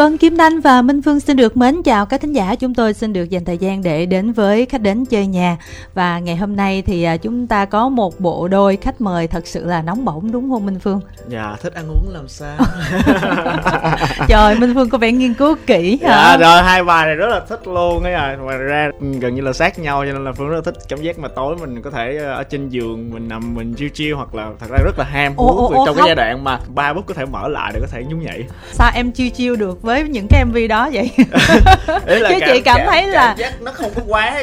[0.00, 2.54] Vâng, Kim Thanh và Minh Phương xin được mến chào các thính giả.
[2.54, 5.56] Chúng tôi xin được dành thời gian để đến với khách đến chơi nhà.
[5.94, 9.46] Và ngày hôm nay thì à, chúng ta có một bộ đôi khách mời thật
[9.46, 11.00] sự là nóng bỏng đúng không Minh Phương?
[11.28, 12.56] Dạ, thích ăn uống làm sao?
[14.28, 16.08] Trời, Minh Phương có vẻ nghiên cứu kỹ hả?
[16.08, 18.36] Dạ, rồi hai bài này rất là thích luôn ấy à.
[18.40, 21.02] Ngoài ra gần như là sát nhau cho nên là Phương rất là thích cảm
[21.02, 24.16] giác mà tối mình có thể ờ, ở trên giường mình nằm mình chiêu chiêu
[24.16, 27.06] hoặc là thật ra rất là ham hú trong cái giai đoạn mà ba bút
[27.06, 28.44] có thể mở lại để có thể nhún nhảy.
[28.72, 31.24] Sao em chiêu chiêu được với những cái mv đó vậy chứ
[32.06, 34.42] cảm, chị cảm, cảm thấy cảm, là giác nó không có quá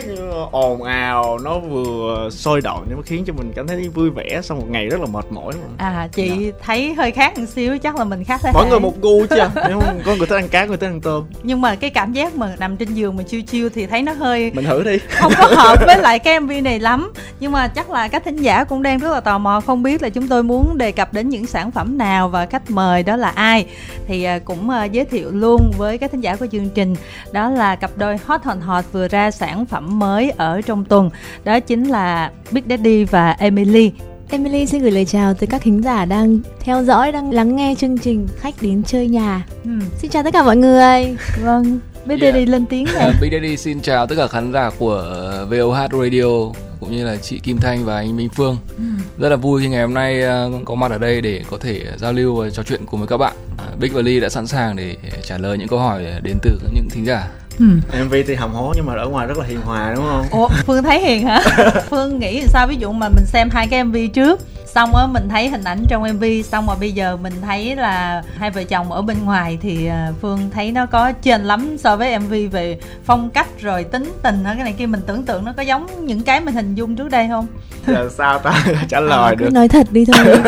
[0.52, 4.40] ồn ào nó vừa sôi động nhưng mà khiến cho mình cảm thấy vui vẻ
[4.44, 5.86] sau một ngày rất là mệt mỏi mà.
[5.86, 6.40] à chị yeah.
[6.40, 6.60] Dạ.
[6.64, 9.36] thấy hơi khác một xíu chắc là mình khác thế mỗi người một gu chứ
[9.68, 12.36] nếu có người thích ăn cá người thích ăn tôm nhưng mà cái cảm giác
[12.36, 15.34] mà nằm trên giường mà chiêu chiêu thì thấy nó hơi mình thử đi không
[15.38, 18.64] có hợp với lại cái mv này lắm nhưng mà chắc là các thính giả
[18.64, 21.30] cũng đang rất là tò mò không biết là chúng tôi muốn đề cập đến
[21.30, 23.66] những sản phẩm nào và khách mời đó là ai
[24.08, 26.96] thì à, cũng à, giới thiệu luôn với các thính giả của chương trình
[27.32, 31.10] đó là cặp đôi Hot Hot Hot vừa ra sản phẩm mới ở trong tuần
[31.44, 33.92] đó chính là Big Daddy và Emily
[34.30, 37.76] Emily xin gửi lời chào tới các khán giả đang theo dõi, đang lắng nghe
[37.78, 39.46] chương trình Khách đến chơi nhà.
[39.64, 39.72] Ừ.
[39.98, 41.18] Xin chào tất cả mọi người.
[41.44, 42.34] Vâng, Big yeah.
[42.34, 43.12] Daddy lên tiếng này.
[43.22, 45.04] Big Daddy xin chào tất cả khán giả của
[45.50, 48.58] VOH Radio cũng như là chị Kim Thanh và anh Minh Phương.
[48.78, 48.84] Ừ.
[49.18, 51.84] Rất là vui khi ngày hôm nay ờ, có mặt ở đây để có thể
[51.98, 53.34] giao lưu và trò chuyện cùng với các bạn.
[53.58, 56.60] À, Big và Ly đã sẵn sàng để trả lời những câu hỏi đến từ
[56.74, 57.28] những thính giả.
[57.60, 57.66] Ừ.
[58.04, 60.26] MV thì hầm hố nhưng mà ở ngoài rất là hiền hòa đúng không?
[60.32, 61.42] Ủa, Phương thấy hiền hả?
[61.90, 64.42] Phương nghĩ sao ví dụ mà mình xem hai cái MV trước
[64.78, 68.24] xong á mình thấy hình ảnh trong mv xong rồi bây giờ mình thấy là
[68.38, 71.98] hai vợ chồng ở bên ngoài thì à, phương thấy nó có trên lắm so
[71.98, 74.86] với mv về phong cách rồi tính tình cái này kia.
[74.86, 77.48] Mình tưởng tượng nó có giống những cái mình hình dung trước đây không?
[77.88, 78.64] Giờ sao ta?
[78.90, 79.50] Trả lời à, được.
[79.54, 80.26] nói thật đi thôi.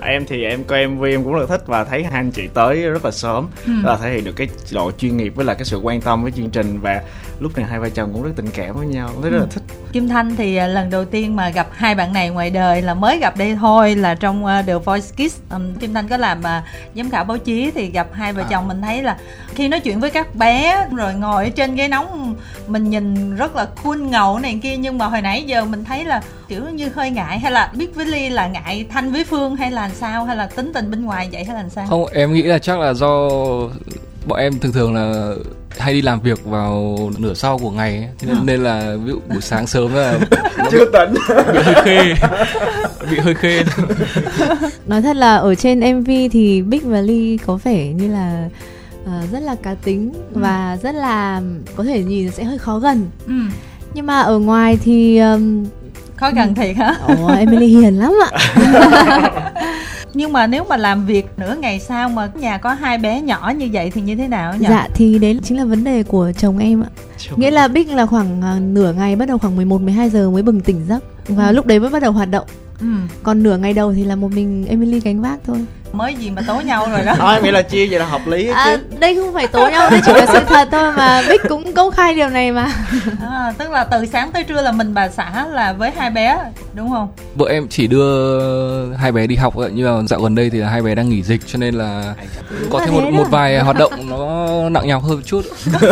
[0.00, 2.82] Em thì em coi mv em cũng rất thích và thấy hai anh chị tới
[2.82, 3.72] rất là sớm ừ.
[3.84, 6.32] là thể hiện được cái độ chuyên nghiệp với là cái sự quan tâm với
[6.32, 7.02] chương trình và
[7.40, 9.30] lúc này hai vợ chồng cũng rất tình cảm với nhau rất, ừ.
[9.30, 9.62] rất là thích.
[9.92, 12.94] Kim thanh thì à, lần đầu tiên mà gặp hai bạn này ngoài đời là
[12.94, 16.38] mới gặp đây thôi là trong uh, The Voice Kids um, Kim Thanh có làm
[16.38, 16.64] uh,
[16.96, 18.46] giám khảo báo chí thì gặp hai vợ à.
[18.50, 19.16] chồng mình thấy là
[19.54, 22.34] khi nói chuyện với các bé rồi ngồi ở trên ghế nóng
[22.66, 26.04] mình nhìn rất là cool ngầu này kia nhưng mà hồi nãy giờ mình thấy
[26.04, 29.56] là kiểu như hơi ngại hay là biết với Ly là ngại Thanh với Phương
[29.56, 32.32] hay là sao hay là tính tình bên ngoài vậy hay là sao không em
[32.32, 33.28] nghĩ là chắc là do
[34.26, 35.34] bọn em thường thường là
[35.78, 38.08] hay đi làm việc vào nửa sau của ngày ấy.
[38.22, 40.18] nên, nên là ví dụ buổi sáng sớm là
[40.70, 41.14] chưa tỉnh
[41.52, 42.14] bị hơi khê.
[43.10, 43.62] Bị hơi khê.
[44.86, 48.48] Nói thật là ở trên mv thì bích và ly có vẻ như là
[49.04, 50.40] uh, rất là cá tính ừ.
[50.40, 51.42] và rất là
[51.76, 53.10] có thể nhìn sẽ hơi khó gần.
[53.26, 53.34] Ừ.
[53.94, 55.66] nhưng mà ở ngoài thì um,
[56.16, 56.96] khó gần thiệt hả?
[57.06, 58.38] Ồ emily hiền lắm ạ
[60.16, 63.52] nhưng mà nếu mà làm việc nửa ngày sau mà nhà có hai bé nhỏ
[63.58, 64.66] như vậy thì như thế nào nhỉ?
[64.68, 66.90] Dạ thì đấy chính là vấn đề của chồng em ạ.
[67.18, 70.30] Chồng Nghĩa là Bích là khoảng uh, nửa ngày bắt đầu khoảng 11 12 giờ
[70.30, 71.52] mới bừng tỉnh giấc và ừ.
[71.52, 72.46] lúc đấy mới bắt đầu hoạt động.
[72.80, 72.86] Ừ.
[73.22, 75.66] Còn nửa ngày đầu thì là một mình Emily gánh vác thôi
[75.96, 77.14] mới gì mà tố nhau rồi đó.
[77.18, 78.96] Thôi nghĩa là chia vậy là hợp lý à, chứ.
[78.98, 81.22] đây không phải tố nhau đây chỉ là sự thật thôi mà.
[81.28, 82.72] Bích cũng công khai điều này mà.
[83.20, 86.38] À, tức là từ sáng tới trưa là mình bà xã là với hai bé
[86.74, 87.08] đúng không?
[87.34, 90.82] Vợ em chỉ đưa hai bé đi học nhưng mà dạo gần đây thì hai
[90.82, 92.14] bé đang nghỉ dịch cho nên là
[92.70, 95.42] có thêm một một vài hoạt động nó nặng nhọc hơn một chút.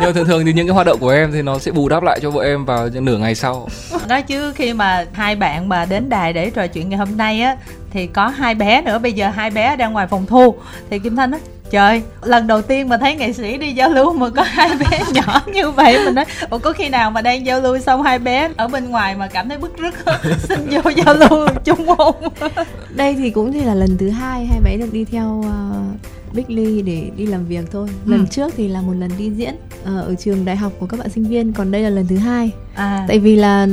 [0.00, 2.02] Nhưng thường thường thì những cái hoạt động của em thì nó sẽ bù đắp
[2.02, 3.68] lại cho vợ em vào nửa ngày sau.
[4.08, 7.40] Đó chứ khi mà hai bạn mà đến đài để trò chuyện ngày hôm nay
[7.40, 7.56] á
[7.90, 10.54] thì có hai bé nữa bây giờ hai bé đang ngoài phòng thu.
[10.90, 14.12] Thì kim thanh nói trời lần đầu tiên mà thấy nghệ sĩ đi giao lưu
[14.12, 17.46] mà có hai bé nhỏ như vậy mình nói ủa có khi nào mà đang
[17.46, 19.94] giao lưu xong hai bé ở bên ngoài mà cảm thấy bức rứt
[20.38, 22.14] xin vô giao lưu chung không
[22.90, 26.44] đây thì cũng chỉ là lần thứ hai hai bé được đi theo uh, Big
[26.48, 27.88] Lee để đi làm việc thôi.
[28.06, 28.10] Ừ.
[28.10, 31.00] lần trước thì là một lần đi diễn uh, ở trường đại học của các
[31.00, 32.50] bạn sinh viên còn đây là lần thứ hai.
[32.74, 33.04] À.
[33.08, 33.66] tại vì là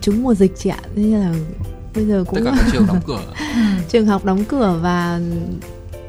[0.00, 1.32] chúng mùa dịch chị ạ nên là
[1.96, 3.20] bây giờ cũng tất cả các trường đóng cửa.
[3.88, 5.20] Trường học đóng cửa và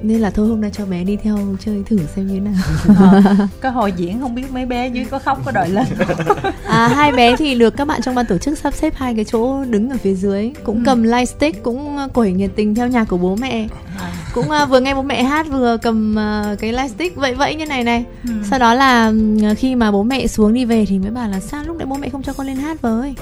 [0.01, 2.53] nên là thôi hôm nay cho bé đi theo chơi thử xem như thế nào.
[2.97, 5.85] À, cái hồi diễn không biết mấy bé dưới có khóc có đòi lên
[6.67, 9.25] à, hai bé thì được các bạn trong ban tổ chức sắp xếp hai cái
[9.25, 10.51] chỗ đứng ở phía dưới.
[10.63, 10.81] Cũng ừ.
[10.85, 13.67] cầm light stick cũng quẩy nhiệt tình theo nhà của bố mẹ.
[13.99, 14.11] À.
[14.33, 16.15] cũng uh, vừa nghe bố mẹ hát vừa cầm
[16.51, 18.05] uh, cái light stick vậy vậy như này này.
[18.23, 18.33] Ừ.
[18.49, 19.11] sau đó là
[19.51, 21.85] uh, khi mà bố mẹ xuống đi về thì mới bảo là sao lúc đấy
[21.85, 23.15] bố mẹ không cho con lên hát với?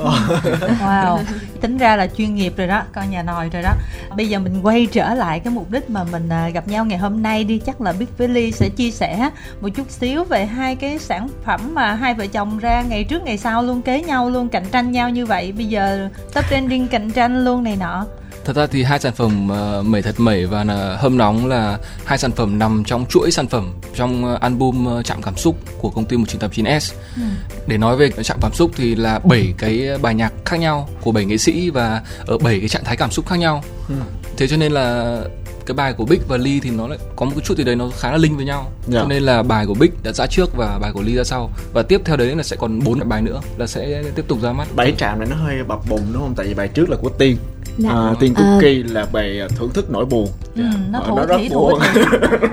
[0.80, 1.19] Wow
[1.66, 3.74] tính ra là chuyên nghiệp rồi đó con nhà nòi rồi đó.
[4.18, 6.97] Bây giờ mình quay trở lại cái mục đích mà mình uh, gặp nhau ngày
[6.97, 9.29] hôm nay đi chắc là Big Valley sẽ chia sẻ
[9.62, 13.23] một chút xíu về hai cái sản phẩm mà hai vợ chồng ra ngày trước
[13.23, 16.88] ngày sau luôn kế nhau luôn cạnh tranh nhau như vậy bây giờ top trending
[16.88, 18.06] cạnh tranh luôn này nọ
[18.45, 21.77] Thật ra thì hai sản phẩm uh, mẩy thật mẩy và uh, hâm nóng là
[22.06, 25.89] hai sản phẩm nằm trong chuỗi sản phẩm trong uh, album Chạm cảm xúc của
[25.89, 26.94] công ty 1989S.
[27.15, 27.21] Ừ.
[27.67, 31.12] Để nói về Chạm cảm xúc thì là bảy cái bài nhạc khác nhau của
[31.12, 33.63] bảy nghệ sĩ và ở bảy cái trạng thái cảm xúc khác nhau.
[33.89, 33.95] Ừ.
[34.38, 35.19] Thế cho nên là
[35.65, 37.75] cái bài của Big và Ly thì nó lại có một cái chút gì đấy
[37.75, 38.62] nó khá là linh với nhau.
[38.62, 38.88] Yeah.
[38.88, 39.00] Dạ.
[39.01, 41.50] cho nên là bài của Big đã ra trước và bài của Ly ra sau.
[41.73, 44.51] Và tiếp theo đấy là sẽ còn bốn bài nữa là sẽ tiếp tục ra
[44.51, 44.67] mắt.
[44.75, 46.33] Bảy trạm này nó hơi bập bùng đúng không?
[46.35, 47.38] Tại vì bài trước là của Tiên.
[47.77, 47.89] Dạ.
[47.89, 48.94] À, tiên cookie à.
[48.94, 50.27] là bài thưởng thức nỗi buồn.
[50.56, 51.79] Ừ, nó thủ nó thủy thủ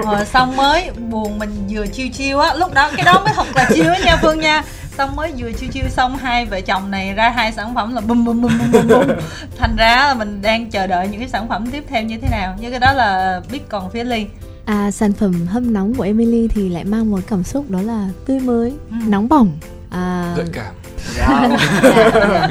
[0.05, 3.47] rồi xong mới buồn mình vừa chiêu chiêu á lúc đó cái đó mới thật
[3.55, 4.63] là chiêu nha phương nha
[4.99, 8.01] xong mới vừa chiêu chiêu xong hai vợ chồng này ra hai sản phẩm là
[8.01, 9.17] bum bum bum bum bum, bum.
[9.59, 12.29] thành ra là mình đang chờ đợi những cái sản phẩm tiếp theo như thế
[12.31, 14.27] nào như cái đó là biết còn phía ly
[14.65, 18.09] À, sản phẩm hâm nóng của Emily thì lại mang một cảm xúc đó là
[18.27, 18.97] tươi mới, ừ.
[19.07, 19.59] nóng bỏng,
[19.91, 20.35] à...
[20.37, 20.75] gợi cảm.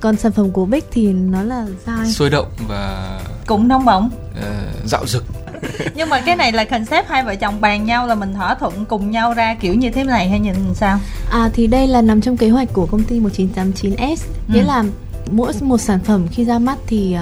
[0.00, 4.10] Còn sản phẩm của Bích thì nó là dai, sôi động và cũng nóng bỏng,
[4.38, 5.24] uh, dạo dực.
[5.94, 8.84] nhưng mà cái này là concept hai vợ chồng bàn nhau là mình thỏa thuận
[8.84, 10.98] cùng nhau ra kiểu như thế này hay nhìn sao
[11.30, 14.16] à thì đây là nằm trong kế hoạch của công ty 1989S
[14.48, 14.54] ừ.
[14.54, 14.84] nghĩa là
[15.30, 17.16] mỗi một sản phẩm khi ra mắt thì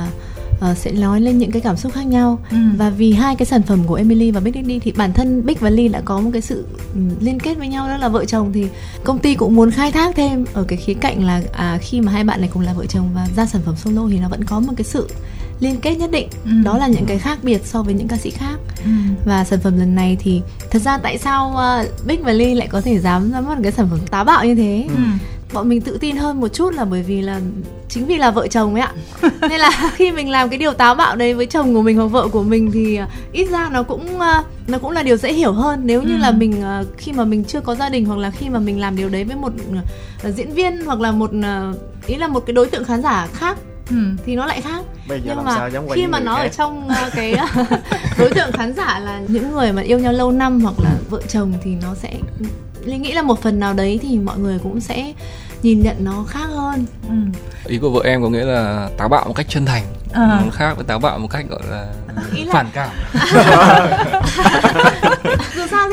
[0.71, 2.56] uh, sẽ nói lên những cái cảm xúc khác nhau ừ.
[2.77, 5.56] và vì hai cái sản phẩm của Emily và Big Daddy thì bản thân Big
[5.61, 8.25] và Ly đã có một cái sự ừ, liên kết với nhau đó là vợ
[8.25, 8.67] chồng thì
[9.05, 12.12] công ty cũng muốn khai thác thêm ở cái khía cạnh là à, khi mà
[12.12, 14.45] hai bạn này cùng là vợ chồng và ra sản phẩm solo thì nó vẫn
[14.45, 15.09] có một cái sự
[15.64, 16.50] liên kết nhất định ừ.
[16.64, 18.90] đó là những cái khác biệt so với những ca sĩ khác ừ.
[19.25, 22.69] và sản phẩm lần này thì thật ra tại sao uh, Big và Ly lại
[22.69, 25.02] có thể dám ra mắt cái sản phẩm táo bạo như thế ừ.
[25.52, 27.40] bọn mình tự tin hơn một chút là bởi vì là
[27.88, 28.93] chính vì là vợ chồng ấy ạ
[29.40, 32.06] nên là khi mình làm cái điều táo bạo đấy với chồng của mình hoặc
[32.06, 35.32] vợ của mình thì uh, ít ra nó cũng uh, nó cũng là điều dễ
[35.32, 36.19] hiểu hơn nếu như ừ.
[36.19, 36.62] là mình
[36.96, 39.25] khi mà mình chưa có gia đình hoặc là khi mà mình làm điều đấy
[39.25, 39.52] với một
[40.37, 41.31] diễn viên hoặc là một
[42.06, 43.56] ý là một cái đối tượng khán giả khác
[43.91, 43.97] ừ.
[44.27, 46.43] thì nó lại khác Bây giờ nhưng mà khi mà nó khác.
[46.43, 47.69] ở trong uh, cái uh,
[48.19, 51.21] đối tượng khán giả là những người mà yêu nhau lâu năm hoặc là vợ
[51.29, 52.11] chồng thì nó sẽ
[52.85, 55.13] Linh nghĩ là một phần nào đấy thì mọi người cũng sẽ
[55.63, 57.15] nhìn nhận nó khác hơn ừ.
[57.65, 59.83] ý của vợ em có nghĩa là táo bạo một cách chân thành
[60.13, 60.41] à.
[60.45, 61.87] nó khác với táo bạo một cách gọi là
[62.35, 62.53] ý là...
[62.53, 62.91] phản cảm
[63.33, 64.05] sao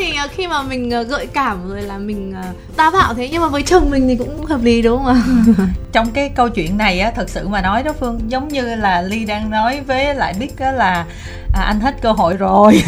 [0.02, 2.34] thì ờ, khi mà mình ờ, gợi cảm rồi là mình
[2.76, 3.30] táo bạo thế.
[3.32, 5.22] Nhưng mà với chồng mình thì cũng hợp lý đúng không ạ?
[5.92, 9.02] Trong cái câu chuyện này á thật sự mà nói đó phương giống như là
[9.02, 11.06] ly đang nói với lại biết á là
[11.54, 12.84] à, anh hết cơ hội rồi.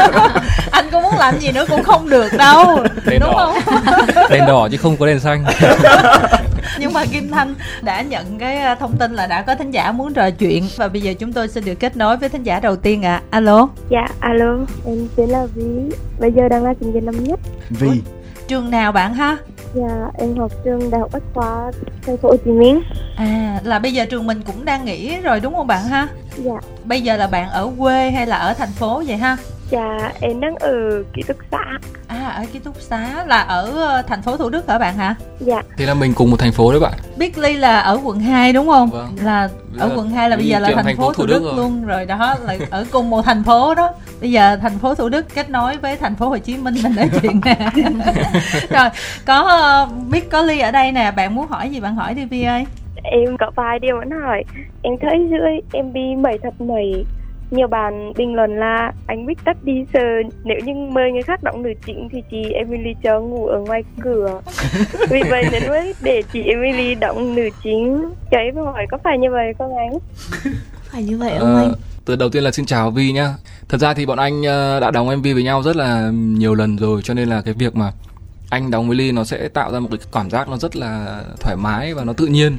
[0.70, 2.86] Anh có muốn làm gì nữa cũng không được đâu.
[3.06, 3.54] Đèn đúng đỏ.
[3.64, 3.82] không?
[4.30, 5.44] Đèn đỏ chứ không có đèn xanh
[6.78, 9.92] nhưng mà kim thanh đã nhận cái à, thông tin là đã có thính giả
[9.92, 10.64] muốn trò chuyện.
[10.76, 13.14] Và bây giờ chúng tôi sẽ được kết nối với thính giả đầu tiên ạ.
[13.14, 13.22] À.
[13.30, 13.68] alo.
[13.90, 14.58] Dạ alo.
[14.86, 15.64] Em tên là vi
[16.20, 17.40] bây giờ đang là sinh viên năm nhất.
[17.70, 18.02] Vi
[18.48, 19.36] trường nào bạn ha?
[19.74, 21.70] Dạ em học trường đại học bách khoa
[22.06, 22.80] thành phố hồ chí minh.
[23.16, 26.08] À là bây giờ trường mình cũng đang nghỉ rồi đúng không bạn ha?
[26.36, 26.60] Dạ.
[26.84, 29.36] Bây giờ là bạn ở quê hay là ở thành phố vậy ha
[29.70, 31.78] dạ em đang ở ký túc xá.
[32.08, 35.14] À ở ký túc xá là ở ờ, thành phố thủ đức hả bạn hả?
[35.40, 35.62] Dạ.
[35.76, 36.92] Thì là mình cùng một thành phố đấy bạn.
[37.16, 38.90] Biết ly là ở quận 2 đúng không?
[38.90, 39.16] Vâng.
[39.22, 41.52] là ở quận 2 là bây giờ là thành, thành phố thủ, thủ đức, đức
[41.56, 43.90] luôn rồi đó là ở cùng một thành phố đó.
[44.20, 46.96] Bây giờ thành phố thủ đức kết nối với thành phố hồ chí minh mình
[46.96, 47.70] nói chuyện nè.
[48.70, 48.88] Rồi
[49.26, 52.24] có uh, biết có ly ở đây nè bạn muốn hỏi gì bạn hỏi đi
[52.24, 52.64] vi ơi.
[53.02, 54.44] Em có vài điều muốn hỏi.
[54.82, 57.04] Em thấy dưới em bị mẩy thật mẩy
[57.50, 60.00] nhiều bạn bình luận là anh Bích tắt đi giờ
[60.44, 63.84] nếu như mời người khác đóng nữ chính thì chị Emily cho ngủ ở ngoài
[64.00, 64.40] cửa.
[65.10, 68.10] Vì vậy nên mới để chị Emily đóng nữ chính.
[68.30, 69.98] Cho em hỏi có phải như vậy không anh?
[70.92, 71.72] Phải như vậy không ờ, anh?
[72.04, 73.34] từ đầu tiên là xin chào Vi nhá.
[73.68, 76.76] Thật ra thì bọn anh ờ, đã đóng MV với nhau rất là nhiều lần
[76.76, 77.92] rồi cho nên là cái việc mà
[78.50, 81.22] anh đóng với ly nó sẽ tạo ra một cái cảm giác nó rất là
[81.40, 82.58] thoải mái và nó tự nhiên.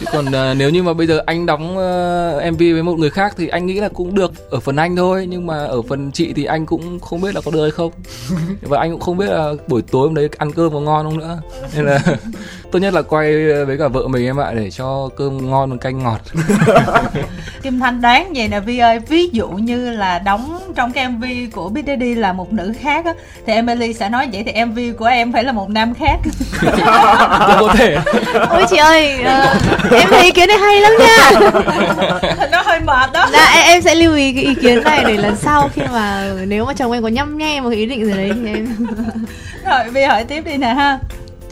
[0.00, 2.98] Chứ còn uh, nếu như mà bây giờ anh đóng ờ, uh, mv với một
[2.98, 5.82] người khác thì anh nghĩ là cũng được ở phần anh thôi nhưng mà ở
[5.82, 7.92] phần chị thì anh cũng không biết là có được hay không.
[8.62, 11.18] Và anh cũng không biết là buổi tối hôm đấy ăn cơm có ngon không
[11.18, 11.40] nữa.
[11.74, 12.00] Nên là
[12.72, 13.32] tốt nhất là quay
[13.66, 16.20] với cả vợ mình em ạ để cho cơm ngon canh ngọt.
[17.62, 21.24] Kim thanh đoán vậy nè vi ơi ví dụ như là đóng trong cái mv
[21.52, 23.12] của big daddy là một nữ khác á
[23.46, 26.16] thì emily sẽ nói vậy thì mv của em phải là một nam khác.
[27.60, 27.96] Có thể.
[28.50, 31.30] Ôi chị ơi uh, em thấy ý kiến này hay lắm nha.
[32.52, 33.28] Nó hơi mệt đó.
[33.32, 36.30] Dạ em, em sẽ lưu ý cái ý kiến này để lần sau khi mà
[36.46, 38.76] nếu mà chồng em có nhăm nhe một cái ý định gì đấy thì em
[39.64, 40.98] rồi vi hỏi tiếp đi nè ha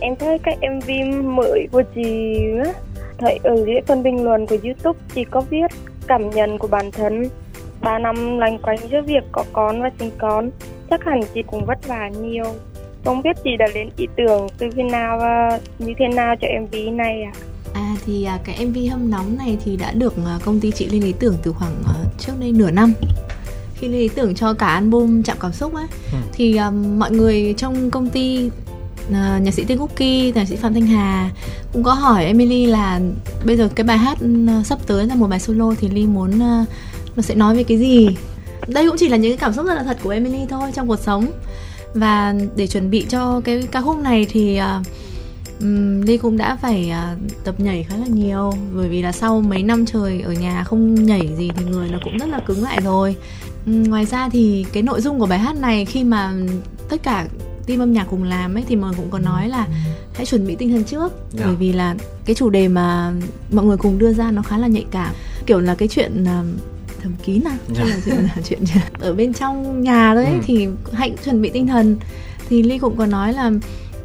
[0.00, 0.91] em thấy cái mv
[1.25, 2.35] mới của chị
[2.65, 2.73] á
[3.19, 5.67] thấy ở dưới phần bình luận của youtube chị có viết
[6.07, 7.29] cảm nhận của bản thân.
[7.81, 10.50] Ba năm lành quanh giữa việc có con và sinh con
[10.91, 12.45] chắc hẳn chị cũng vất vả nhiều.
[13.05, 16.49] Không biết chị đã lên ý tưởng từ khi nào và như thế nào cho
[16.61, 17.33] mv này à
[17.75, 21.03] À thì cái MV hâm nóng này thì đã được à, công ty chị lên
[21.03, 22.93] ý tưởng từ khoảng à, trước đây nửa năm.
[23.75, 26.19] Khi lên ý tưởng cho cả album chạm cảm xúc ấy ừ.
[26.33, 28.50] thì um, mọi người trong công ty
[29.08, 31.30] uh, nhạc sĩ Tiên Cookie, nhạc sĩ Phạm Thanh Hà
[31.72, 33.00] cũng có hỏi Emily là
[33.44, 36.40] bây giờ cái bài hát ờ, sắp tới là một bài solo thì Ly muốn
[36.40, 36.64] ờ,
[37.16, 38.08] nó sẽ nói về cái gì?
[38.66, 40.88] Đây cũng chỉ là những cái cảm xúc rất là thật của Emily thôi trong
[40.88, 41.26] cuộc sống.
[41.94, 44.86] Và để chuẩn bị cho cái ca khúc này thì uh,
[45.60, 48.52] um, Ly cũng đã phải uh, tập nhảy khá là nhiều.
[48.75, 51.98] Bởi vì là sau mấy năm trời ở nhà không nhảy gì thì người nó
[52.04, 53.16] cũng rất là cứng lại rồi.
[53.66, 56.32] Um, ngoài ra thì cái nội dung của bài hát này khi mà
[56.88, 57.26] tất cả
[57.66, 59.66] team âm nhạc cùng làm ấy thì mọi người cũng có nói là
[60.14, 61.32] hãy chuẩn bị tinh thần trước yeah.
[61.32, 61.46] Dạ.
[61.46, 61.94] bởi vì là
[62.25, 63.12] cái chủ đề mà
[63.52, 65.14] mọi người cùng đưa ra nó khá là nhạy cảm
[65.46, 66.61] kiểu là cái chuyện uh,
[67.02, 67.78] thầm kín à yeah.
[67.78, 68.61] hay là chuyện là chuyện
[68.99, 70.38] ở bên trong nhà đấy ừ.
[70.44, 71.96] thì hãy chuẩn bị tinh thần
[72.49, 73.52] thì ly cũng có nói là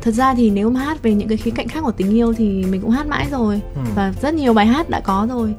[0.02, 2.34] thật ra thì nếu mà hát về những cái khía cạnh khác của tình yêu
[2.34, 3.82] thì mình cũng hát mãi rồi ừ.
[3.96, 5.54] và rất nhiều bài hát đã có rồi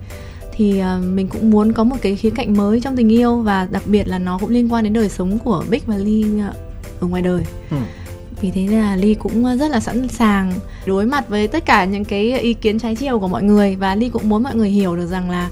[0.54, 3.68] thì uh, mình cũng muốn có một cái khía cạnh mới trong tình yêu và
[3.70, 6.24] đặc biệt là nó cũng liên quan đến đời sống của Bích và Ly
[7.02, 7.42] ở ngoài đời.
[7.70, 7.76] Ừ.
[8.40, 10.52] vì thế là ly cũng rất là sẵn sàng
[10.86, 13.76] đối mặt với tất cả những cái ý kiến trái chiều của mọi người.
[13.76, 15.50] Và ly cũng muốn mọi người hiểu được rằng là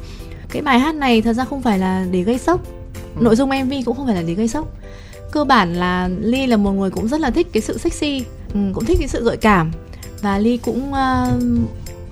[0.50, 2.60] cái bài hát này thật ra không phải là để gây sốc.
[3.16, 3.22] Ừ.
[3.22, 4.76] nội dung mv cũng không phải là để gây sốc.
[5.32, 8.60] Cơ bản là ly là một người cũng rất là thích cái sự sexy ừ,
[8.74, 9.70] cũng thích cái sự gợi cảm.
[10.20, 11.42] Và ly cũng uh,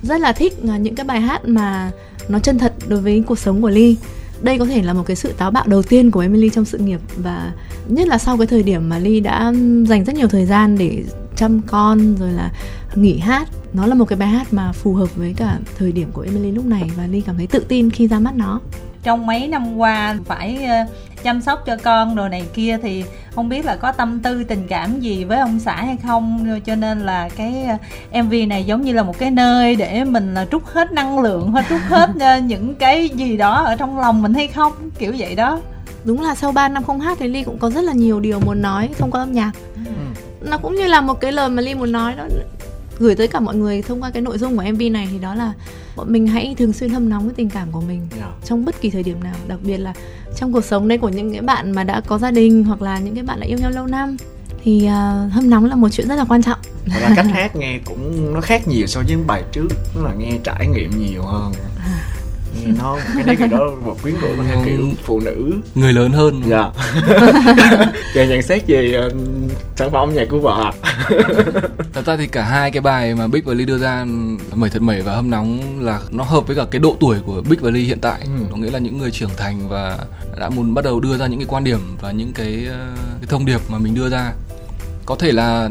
[0.02, 1.90] rất là thích những cái bài hát mà
[2.28, 3.96] nó chân thật đối với cuộc sống của ly.
[4.40, 6.78] Đây có thể là một cái sự táo bạo đầu tiên của Emily trong sự
[6.78, 7.52] nghiệp và
[7.88, 9.52] nhất là sau cái thời điểm mà Ly đã
[9.84, 11.04] dành rất nhiều thời gian để
[11.36, 12.50] chăm con, rồi là
[12.94, 13.48] nghỉ hát.
[13.72, 16.50] Nó là một cái bài hát mà phù hợp với cả thời điểm của Emily
[16.50, 18.60] lúc này và Ly cảm thấy tự tin khi ra mắt nó.
[19.02, 20.76] Trong mấy năm qua phải ờ,
[21.22, 23.04] chăm sóc cho con đồ này kia thì
[23.34, 26.46] không biết là có tâm tư, tình cảm gì với ông xã hay không.
[26.64, 27.64] Cho nên là cái
[28.12, 31.18] ờ, mv này giống như là một cái nơi để mình là trút hết năng
[31.18, 32.10] lượng hoặc trút hết
[32.42, 35.60] những cái gì đó ở trong lòng mình hay không, kiểu vậy đó
[36.08, 38.40] đúng là sau 3 năm không hát thì ly cũng có rất là nhiều điều
[38.40, 39.92] muốn nói thông qua âm nhạc ừ.
[40.40, 42.28] nó cũng như là một cái lời mà ly muốn nói đó
[42.98, 45.34] gửi tới cả mọi người thông qua cái nội dung của mv này thì đó
[45.34, 45.52] là
[45.96, 48.30] bọn mình hãy thường xuyên hâm nóng cái tình cảm của mình yeah.
[48.44, 49.94] trong bất kỳ thời điểm nào đặc biệt là
[50.36, 52.98] trong cuộc sống đây của những cái bạn mà đã có gia đình hoặc là
[52.98, 54.16] những cái bạn đã yêu nhau lâu năm
[54.64, 57.78] thì uh, hâm nóng là một chuyện rất là quan trọng và cách hát nghe
[57.84, 61.22] cũng nó khác nhiều so với những bài trước nó là nghe trải nghiệm nhiều
[61.22, 61.52] hơn
[62.78, 65.52] nó cái đấy kiểu đó một quyến rũ theo kiểu phụ nữ.
[65.74, 66.70] Người lớn hơn dạ.
[68.14, 69.12] Về nhận xét về uh,
[69.76, 70.72] sản phẩm nhạc của vợ
[71.92, 74.06] thật ra thì cả hai cái bài mà Big và Ly đưa ra
[74.54, 77.42] mẩy thật mẩy và hâm nóng là nó hợp với cả cái độ tuổi của
[77.50, 78.20] Big và Ly hiện tại.
[78.20, 78.44] Ừ.
[78.50, 79.98] có nghĩa là những người trưởng thành và
[80.40, 83.26] đã muốn bắt đầu đưa ra những cái quan điểm và những cái, uh, cái
[83.28, 84.32] thông điệp mà mình đưa ra.
[85.06, 85.68] Có thể là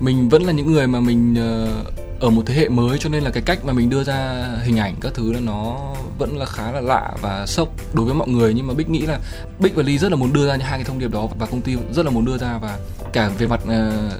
[0.00, 3.22] mình vẫn là những người mà mình uh, ở một thế hệ mới cho nên
[3.22, 5.76] là cái cách mà mình đưa ra hình ảnh các thứ là nó
[6.18, 8.54] vẫn là khá là lạ và sốc đối với mọi người.
[8.54, 9.18] Nhưng mà Bích nghĩ là
[9.58, 11.60] Bích và Ly rất là muốn đưa ra hai cái thông điệp đó và công
[11.60, 12.78] ty rất là muốn đưa ra và
[13.12, 14.12] cả về mặt uh,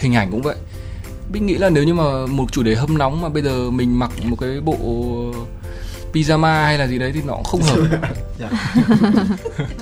[0.00, 0.56] hình ảnh cũng vậy.
[1.32, 3.98] Bích nghĩ là nếu như mà một chủ đề hâm nóng mà bây giờ mình
[3.98, 4.76] mặc một cái bộ
[6.12, 7.98] pyjama hay là gì đấy thì nó cũng không hợp.
[8.38, 8.48] Dạ.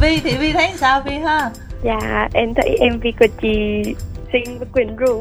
[0.00, 1.50] Vi thì Vi thấy sao Vi ha?
[1.84, 3.30] Dạ em thấy em Vi cực
[4.32, 5.20] xinh và quyến rũ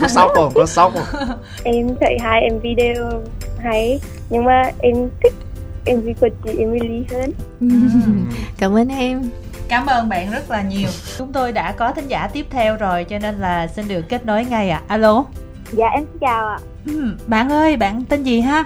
[0.00, 3.10] có sốc không có sốc không em thấy hai em video
[3.58, 5.34] hay nhưng mà em thích
[5.96, 7.32] MV của chị Emily hơn
[8.58, 9.22] cảm ơn em
[9.72, 10.88] Cảm ơn bạn rất là nhiều.
[11.18, 14.26] Chúng tôi đã có thính giả tiếp theo rồi cho nên là xin được kết
[14.26, 14.82] nối ngay ạ.
[14.86, 14.94] À.
[14.94, 15.24] Alo.
[15.72, 16.58] Dạ em xin chào ạ.
[16.86, 18.64] Ừ, bạn ơi, bạn tên gì ha?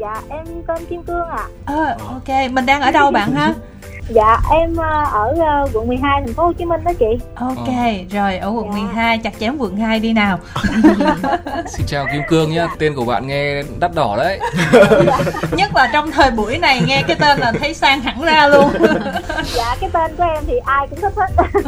[0.00, 1.46] Dạ em tên Kim Cương ạ.
[1.64, 1.74] À.
[1.74, 3.54] Ờ, ok, mình đang ở đâu bạn ha?
[4.08, 7.24] Dạ em ờ, ở ờ, quận 12 thành phố Hồ Chí Minh đó chị.
[7.34, 7.68] Ok,
[8.10, 8.78] rồi ở quận dạ.
[8.78, 10.38] 12 chặt chém quận 2 đi nào.
[11.66, 14.40] Xin chào Kim Cương nhá, tên của bạn nghe đắt đỏ đấy.
[15.52, 18.70] Nhất là trong thời buổi này nghe cái tên là thấy sang hẳn ra luôn.
[19.54, 21.62] dạ cái tên của em thì ai cũng thích hết.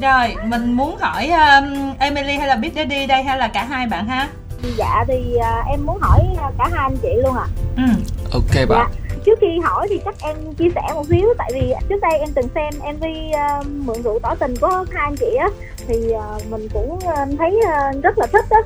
[0.00, 3.86] rồi, mình muốn hỏi um, Emily hay là Big Daddy đây hay là cả hai
[3.86, 4.28] bạn ha?
[4.76, 6.20] Dạ thì uh, em muốn hỏi
[6.58, 7.46] cả hai anh chị luôn ạ.
[7.76, 7.86] À.
[7.86, 7.92] Ừ.
[8.32, 8.88] Ok bạn.
[8.92, 12.18] Dạ trước khi hỏi thì chắc em chia sẻ một xíu tại vì trước đây
[12.18, 15.48] em từng xem mv uh, mượn rượu tỏ tình của hai anh chị á
[15.86, 18.60] thì uh, mình cũng uh, thấy uh, rất là thích á.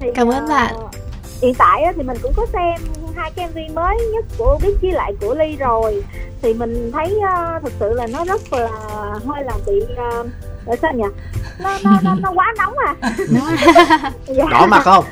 [0.00, 0.74] Thì cảm ơn uh, bạn.
[1.42, 2.74] hiện tại á, thì mình cũng có xem
[3.16, 6.04] hai cái mv mới nhất của biết với lại của ly rồi.
[6.42, 8.68] Thì mình thấy uh, thực sự là nó rất là
[9.26, 10.26] hơi là bị uh,
[10.66, 11.04] tại sao nhỉ?
[11.58, 12.94] Nó nó nó, nó quá nóng à?
[14.26, 14.44] Dạ.
[14.50, 15.04] đỏ mặt không?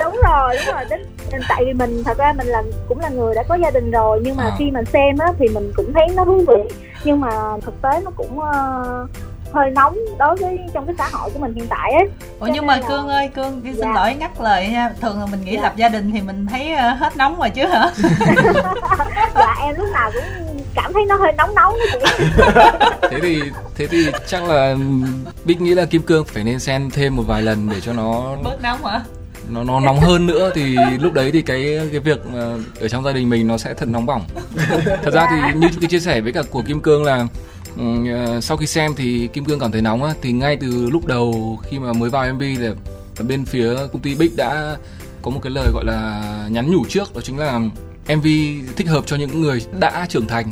[0.00, 0.84] Đúng rồi đúng rồi.
[0.90, 1.00] Đến
[1.48, 4.20] tại vì mình thật ra mình là cũng là người đã có gia đình rồi
[4.22, 4.56] nhưng mà à.
[4.58, 6.76] khi mà xem á thì mình cũng thấy nó thú vị.
[7.04, 7.30] Nhưng mà
[7.62, 9.10] thực tế nó cũng uh,
[9.56, 12.08] hơi nóng đối với trong cái xã hội của mình hiện tại ấy
[12.40, 12.88] Ủa nhưng mà là...
[12.88, 13.92] cương ơi cương xin dạ.
[13.94, 15.62] lỗi ngắt lời nha thường là mình nghĩ dạ.
[15.62, 17.90] lập gia đình thì mình thấy ờ, hết nóng rồi chứ hả?
[19.34, 21.74] Dạ em lúc nào cũng cảm thấy nó hơi nóng nóng
[23.10, 23.42] thế thì
[23.74, 24.76] thế thì chắc là
[25.44, 28.36] bích nghĩ là kim cương phải nên xen thêm một vài lần để cho nó
[28.44, 29.00] bớt nóng hả?
[29.48, 32.18] nó nó nóng hơn nữa thì lúc đấy thì cái cái việc
[32.80, 34.22] ở trong gia đình mình nó sẽ thật nóng bỏng.
[35.02, 37.26] Thật ra thì như cái chia sẻ với cả của kim cương là
[37.78, 40.14] Ờ, sau khi xem thì kim cương cảm thấy nóng á.
[40.22, 42.42] Thì ngay từ lúc đầu khi mà mới vào mv
[43.16, 44.76] thì bên phía công ty bích đã
[45.22, 47.58] có một cái lời gọi là nhắn nhủ trước, đó chính là
[48.16, 48.26] mv
[48.76, 50.50] thích hợp cho những người đã trưởng thành.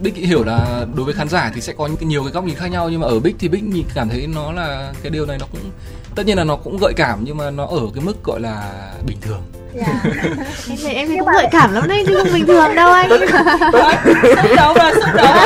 [0.00, 2.54] Bích hiểu là đối với khán giả thì sẽ có những nhiều cái góc nhìn
[2.54, 5.26] khác nhau, nhưng mà ở Bích thì Bích nhìn cảm thấy nó là cái điều
[5.26, 5.70] này nó cũng,
[6.14, 8.72] tất nhiên là nó cũng gợi cảm nhưng mà nó ở cái mức gọi là
[9.06, 9.42] bình thường
[9.74, 10.02] dạ.
[10.68, 13.08] Em thấy em thấy cũng gợi cảm lắm đấy chứ không bình thường đâu anh.
[13.10, 13.20] Xúc
[14.56, 15.36] động rồi xúc động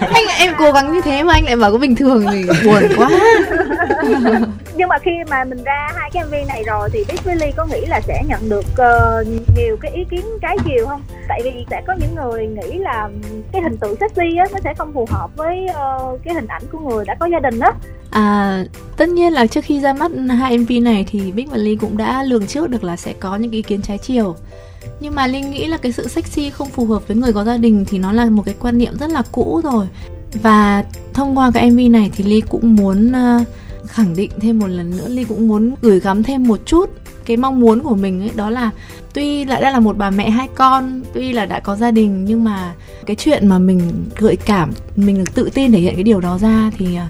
[0.14, 2.82] anh em cố gắng như thế mà anh lại bảo có bình thường thì buồn
[2.96, 3.10] quá.
[4.74, 7.66] Nhưng mà khi mà mình ra hai cái mv này rồi thì Big Billy có
[7.66, 9.26] nghĩ là sẽ nhận được uh,
[9.56, 11.02] nhiều cái ý kiến trái chiều không?
[11.28, 13.08] Tại vì sẽ có những người nghĩ là
[13.52, 16.62] cái hình tượng sexy á nó sẽ không phù hợp với uh, cái hình ảnh
[16.72, 17.72] của người đã có gia đình á.
[18.10, 18.64] À,
[18.96, 21.96] tất nhiên là trước khi ra mắt hai MV này thì Big và Ly cũng
[21.96, 24.36] đã lường trước được là sẽ có những ý kiến trái chiều.
[25.00, 27.56] Nhưng mà linh nghĩ là cái sự sexy không phù hợp với người có gia
[27.56, 29.86] đình thì nó là một cái quan niệm rất là cũ rồi.
[30.42, 33.46] Và thông qua cái MV này thì Ly cũng muốn uh,
[33.88, 36.90] khẳng định thêm một lần nữa Ly cũng muốn gửi gắm thêm một chút
[37.28, 38.70] cái mong muốn của mình ấy đó là
[39.14, 42.24] tuy lại đã là một bà mẹ hai con tuy là đã có gia đình
[42.24, 42.74] nhưng mà
[43.06, 43.80] cái chuyện mà mình
[44.18, 47.00] gợi cảm mình được tự tin thể hiện cái điều đó ra thì uh,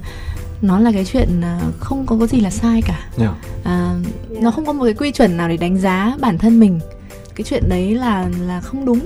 [0.62, 3.32] nó là cái chuyện à, không có cái gì là sai cả yeah.
[3.64, 3.94] à,
[4.30, 4.42] yeah.
[4.42, 6.80] nó không có một cái quy chuẩn nào để đánh giá bản thân mình
[7.34, 9.00] cái chuyện đấy là là không đúng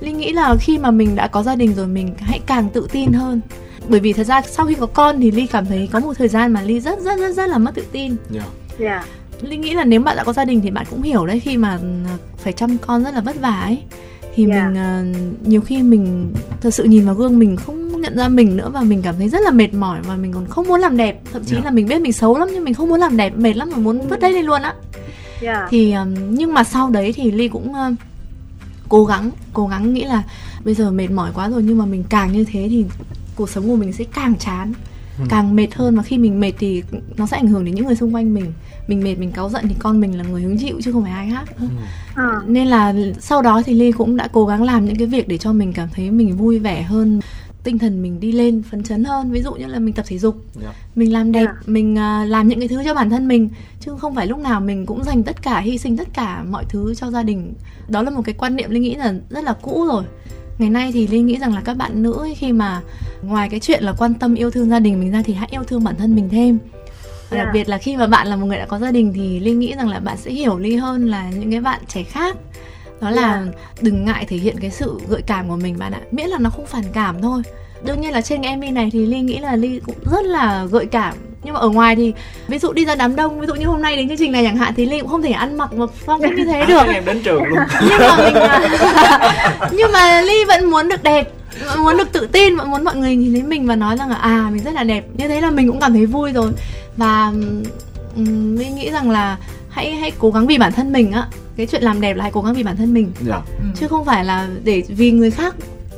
[0.00, 2.88] linh nghĩ là khi mà mình đã có gia đình rồi mình hãy càng tự
[2.92, 3.40] tin hơn
[3.88, 6.28] bởi vì thật ra sau khi có con thì ly cảm thấy có một thời
[6.28, 8.46] gian mà ly rất rất rất rất là mất tự tin yeah.
[8.78, 9.06] Yeah.
[9.40, 11.56] Linh nghĩ là nếu bạn đã có gia đình thì bạn cũng hiểu đấy khi
[11.56, 11.78] mà
[12.36, 13.82] phải chăm con rất là vất vả ấy
[14.34, 14.72] thì yeah.
[14.72, 14.82] mình
[15.42, 18.70] uh, nhiều khi mình thật sự nhìn vào gương mình không nhận ra mình nữa
[18.72, 21.20] và mình cảm thấy rất là mệt mỏi và mình còn không muốn làm đẹp
[21.32, 21.64] thậm chí yeah.
[21.64, 23.78] là mình biết mình xấu lắm nhưng mình không muốn làm đẹp mệt lắm mà
[23.78, 24.74] muốn vứt đấy đi luôn á
[25.40, 25.64] yeah.
[25.70, 27.94] thì um, nhưng mà sau đấy thì ly cũng uh,
[28.88, 30.22] cố gắng cố gắng nghĩ là
[30.64, 32.84] bây giờ mệt mỏi quá rồi nhưng mà mình càng như thế thì
[33.36, 34.72] cuộc sống của mình sẽ càng chán
[35.18, 35.24] ừ.
[35.28, 36.82] càng mệt hơn và khi mình mệt thì
[37.16, 38.52] nó sẽ ảnh hưởng đến những người xung quanh mình
[38.88, 41.12] mình mệt mình cáu giận thì con mình là người hứng chịu chứ không phải
[41.12, 41.66] ai khác ừ.
[42.14, 42.40] à.
[42.46, 45.38] nên là sau đó thì ly cũng đã cố gắng làm những cái việc để
[45.38, 47.20] cho mình cảm thấy mình vui vẻ hơn
[47.66, 50.18] tinh thần mình đi lên phấn chấn hơn ví dụ như là mình tập thể
[50.18, 50.64] dục yeah.
[50.74, 50.82] Dạ.
[50.94, 51.56] mình làm đẹp yeah.
[51.56, 51.72] Dạ.
[51.72, 53.48] mình uh, làm những cái thứ cho bản thân mình
[53.80, 56.64] chứ không phải lúc nào mình cũng dành tất cả hy sinh tất cả mọi
[56.68, 57.54] thứ cho gia đình
[57.88, 60.04] đó là một cái quan niệm linh nghĩ là rất là cũ rồi
[60.58, 62.82] ngày nay thì linh nghĩ rằng là các bạn nữ ấy, khi mà
[63.22, 65.62] ngoài cái chuyện là quan tâm yêu thương gia đình mình ra thì hãy yêu
[65.64, 66.58] thương bản thân mình thêm
[67.30, 67.44] yeah.
[67.44, 69.58] đặc biệt là khi mà bạn là một người đã có gia đình thì linh
[69.58, 72.36] nghĩ rằng là bạn sẽ hiểu ly hơn là những cái bạn trẻ khác
[73.00, 73.44] đó là
[73.80, 76.00] đừng ngại thể hiện cái sự gợi cảm của mình bạn ạ.
[76.10, 77.42] Miễn là nó không phản cảm thôi.
[77.84, 80.64] Đương nhiên là trên cái MV này thì ly nghĩ là ly cũng rất là
[80.70, 81.14] gợi cảm.
[81.42, 82.12] Nhưng mà ở ngoài thì
[82.48, 84.44] ví dụ đi ra đám đông ví dụ như hôm nay đến chương trình này
[84.44, 86.86] chẳng hạn thì ly cũng không thể ăn mặc một phong cách như thế được.
[86.86, 87.58] em đến trường luôn.
[87.88, 88.34] Nhưng mà mình
[89.78, 91.32] nhưng mà ly vẫn muốn được đẹp
[91.78, 94.16] muốn được tự tin vẫn muốn mọi người nhìn thấy mình và nói rằng là
[94.16, 95.04] à mình rất là đẹp.
[95.14, 96.52] Như thế là mình cũng cảm thấy vui rồi.
[96.96, 97.32] Và
[98.16, 99.36] um, ly nghĩ rằng là
[99.68, 102.32] hãy hãy cố gắng vì bản thân mình á cái chuyện làm đẹp là hãy
[102.32, 103.42] cố gắng vì bản thân mình yeah.
[103.48, 103.64] Dạ.
[103.76, 105.54] chứ không phải là để vì người khác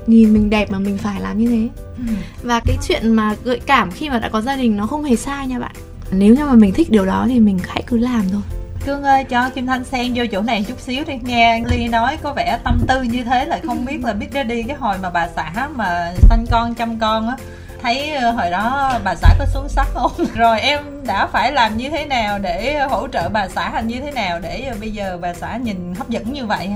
[0.06, 2.14] nhìn mình đẹp mà mình phải làm như thế ừ.
[2.42, 5.16] và cái chuyện mà gợi cảm khi mà đã có gia đình nó không hề
[5.16, 5.74] sai nha bạn
[6.10, 8.42] nếu như mà mình thích điều đó thì mình hãy cứ làm thôi
[8.86, 12.18] Cương ơi cho Kim Thanh xen vô chỗ này chút xíu đi nghe Ly nói
[12.22, 15.10] có vẻ tâm tư như thế lại không biết là biết đi cái hồi mà
[15.10, 17.36] bà xã mà sanh con chăm con á
[17.82, 20.12] thấy ờ, hồi đó bà xã có xuống sắc không?
[20.34, 24.00] Rồi em đã phải làm như thế nào để hỗ trợ bà xã hành như
[24.00, 26.70] thế nào để ờ, bây giờ bà xã nhìn hấp dẫn như vậy?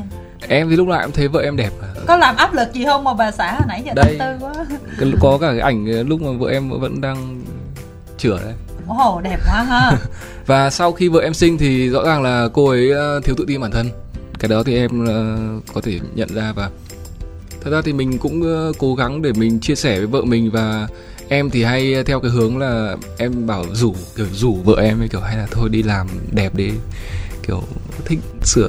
[0.49, 1.71] Em thì lúc nào em thấy vợ em đẹp
[2.07, 4.55] có làm áp lực gì không mà bà xã hồi nãy giờ đây tư quá?
[5.21, 7.43] có cả cái ảnh lúc mà vợ em vẫn đang
[8.19, 8.55] chữa đấy.
[8.89, 9.93] Ồ oh, đẹp quá ha.
[10.47, 13.45] Và sau khi vợ em sinh thì rõ ràng là cô ấy ờ, thiếu tự
[13.49, 13.91] tin bản thân.
[14.39, 15.07] Cái đó thì em
[15.75, 16.71] có thể nhận ra và
[17.65, 18.43] Thật ra thì mình cũng
[18.79, 20.89] cố gắng để mình chia sẻ với vợ mình và
[21.29, 25.09] em thì hay theo cái hướng là em bảo rủ kiểu rủ vợ em ấy
[25.09, 26.71] kiểu hay là thôi đi làm đẹp đi
[27.43, 27.63] kiểu
[28.05, 28.69] thích sửa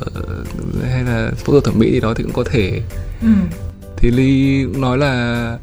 [0.92, 2.82] hay là phẫu thuật thẩm mỹ gì đó thì cũng có thể
[3.22, 3.28] ừ.
[3.98, 5.58] thì ly nói là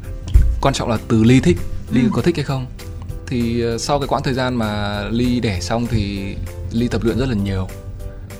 [0.61, 1.57] quan trọng là từ ly thích
[1.91, 2.09] ly ừ.
[2.13, 2.65] có thích hay không
[3.27, 6.35] thì ờ, sau cái quãng thời gian mà ly đẻ xong thì
[6.71, 7.67] ly tập luyện rất là nhiều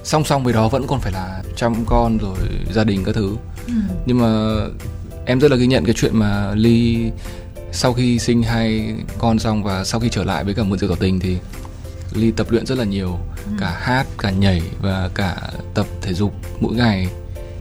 [0.03, 2.37] song song với đó vẫn còn phải là chăm con rồi
[2.73, 3.35] gia đình các thứ
[3.67, 3.73] ừ.
[4.05, 4.59] nhưng mà
[5.25, 7.11] em rất là ghi nhận cái chuyện mà ly
[7.71, 10.89] sau khi sinh hai con xong và sau khi trở lại với cả mượn rượu
[10.89, 11.37] tỏ tình thì
[12.13, 13.51] ly tập luyện rất là nhiều ừ.
[13.59, 15.37] cả hát cả nhảy và cả
[15.73, 17.07] tập thể dục mỗi ngày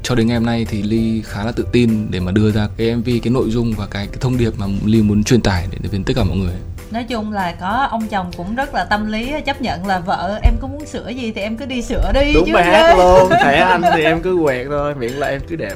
[0.02, 2.68] cho đến ngày hôm nay thì ly khá là tự tin để mà đưa ra
[2.76, 5.68] cái mv cái nội dung và cái, cái thông điệp mà ly muốn truyền tải
[5.92, 6.54] đến tất cả mọi người
[6.90, 10.38] nói chung là có ông chồng cũng rất là tâm lý chấp nhận là vợ
[10.42, 13.30] em có muốn sửa gì thì em cứ đi sửa đi đúng bài hát luôn
[13.42, 15.74] thẻ anh thì em cứ quẹt thôi miễn là em cứ đẹp.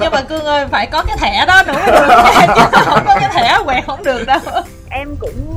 [0.00, 2.08] Nhưng mà cương ơi phải có cái thẻ đó nữa được
[2.56, 4.40] chứ không có cái thẻ quẹt không được đâu.
[4.90, 5.51] Em cũng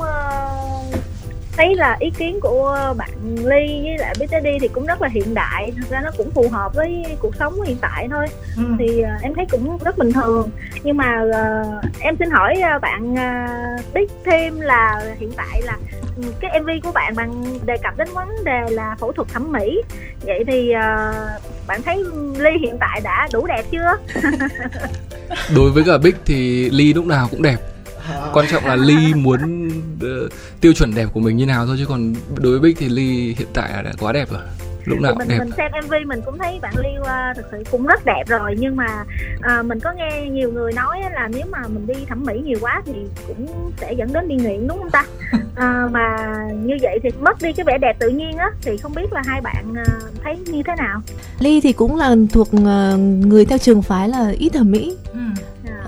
[1.57, 5.07] thấy là ý kiến của bạn ly với lại biết đi thì cũng rất là
[5.07, 5.71] hiện đại.
[5.75, 8.25] Thật ra nó cũng phù hợp với cuộc sống hiện tại thôi.
[8.57, 8.63] Ừ.
[8.79, 10.49] thì uh, em thấy cũng rất bình thường.
[10.83, 15.77] Nhưng mà uh, em xin hỏi uh, bạn uh, biết thêm là hiện tại là
[16.17, 19.51] ừ, cái mv của bạn bạn đề cập đến vấn đề là phẫu thuật thẩm
[19.51, 19.81] mỹ.
[20.21, 22.03] Vậy thì uh, bạn thấy
[22.37, 23.97] ly hiện tại đã đủ đẹp chưa?
[25.55, 27.57] Đối với cả bích thì ly lúc nào cũng đẹp
[28.33, 31.85] quan trọng là ly muốn uh, tiêu chuẩn đẹp của mình như nào thôi chứ
[31.85, 34.41] còn đối với bích thì ly hiện tại là đã quá đẹp rồi.
[34.85, 35.39] Lúc nào mình, đẹp.
[35.39, 38.55] mình xem mv mình cũng thấy bạn ly uh, thực sự cũng rất đẹp rồi.
[38.59, 39.05] Nhưng mà
[39.37, 42.57] uh, mình có nghe nhiều người nói là nếu mà mình đi thẩm mỹ nhiều
[42.61, 42.93] quá thì
[43.27, 45.05] cũng sẽ dẫn đến đi nghiện đúng không ta?
[45.33, 46.17] Uh, mà
[46.53, 49.21] như vậy thì mất đi cái vẻ đẹp tự nhiên á thì không biết là
[49.25, 51.01] hai bạn uh, thấy như thế nào?
[51.39, 54.97] Ly thì cũng là thuộc uh, người theo trường phái là ít thẩm mỹ.
[55.13, 55.19] Ừ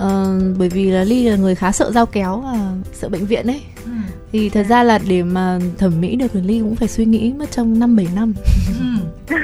[0.04, 3.48] uh, bởi vì là ly là người khá sợ dao kéo và sợ bệnh viện
[3.48, 3.92] ấy ừ.
[4.32, 7.34] thì thật ra là để mà thẩm mỹ được thì ly cũng phải suy nghĩ
[7.34, 8.34] mất trong năm bảy năm
[8.80, 8.86] ừ.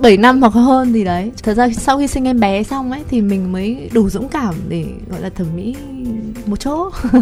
[0.00, 3.00] 7 năm hoặc hơn gì đấy thật ra sau khi sinh em bé xong ấy
[3.08, 5.76] thì mình mới đủ dũng cảm để gọi là thẩm mỹ
[6.46, 6.90] một chỗ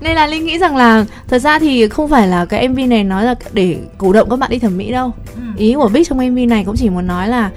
[0.00, 3.04] nên là linh nghĩ rằng là thật ra thì không phải là cái mv này
[3.04, 5.42] nói là để cổ động các bạn đi thẩm mỹ đâu ừ.
[5.56, 7.50] ý của bích trong mv này cũng chỉ muốn nói là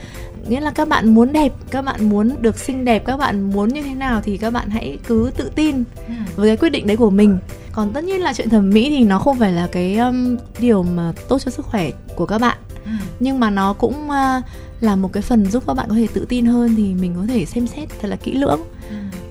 [0.50, 3.70] nghĩa là các bạn muốn đẹp các bạn muốn được xinh đẹp các bạn muốn
[3.70, 6.14] như thế nào thì các bạn hãy cứ tự tin ừ.
[6.36, 7.38] với cái quyết định đấy của mình
[7.72, 10.84] còn tất nhiên là chuyện thẩm mỹ thì nó không phải là cái um, điều
[10.84, 12.92] mà tốt cho sức khỏe của các bạn ừ.
[13.20, 14.44] nhưng mà nó cũng uh,
[14.82, 17.26] là một cái phần giúp các bạn có thể tự tin hơn thì mình có
[17.28, 18.62] thể xem xét thật là kỹ lưỡng.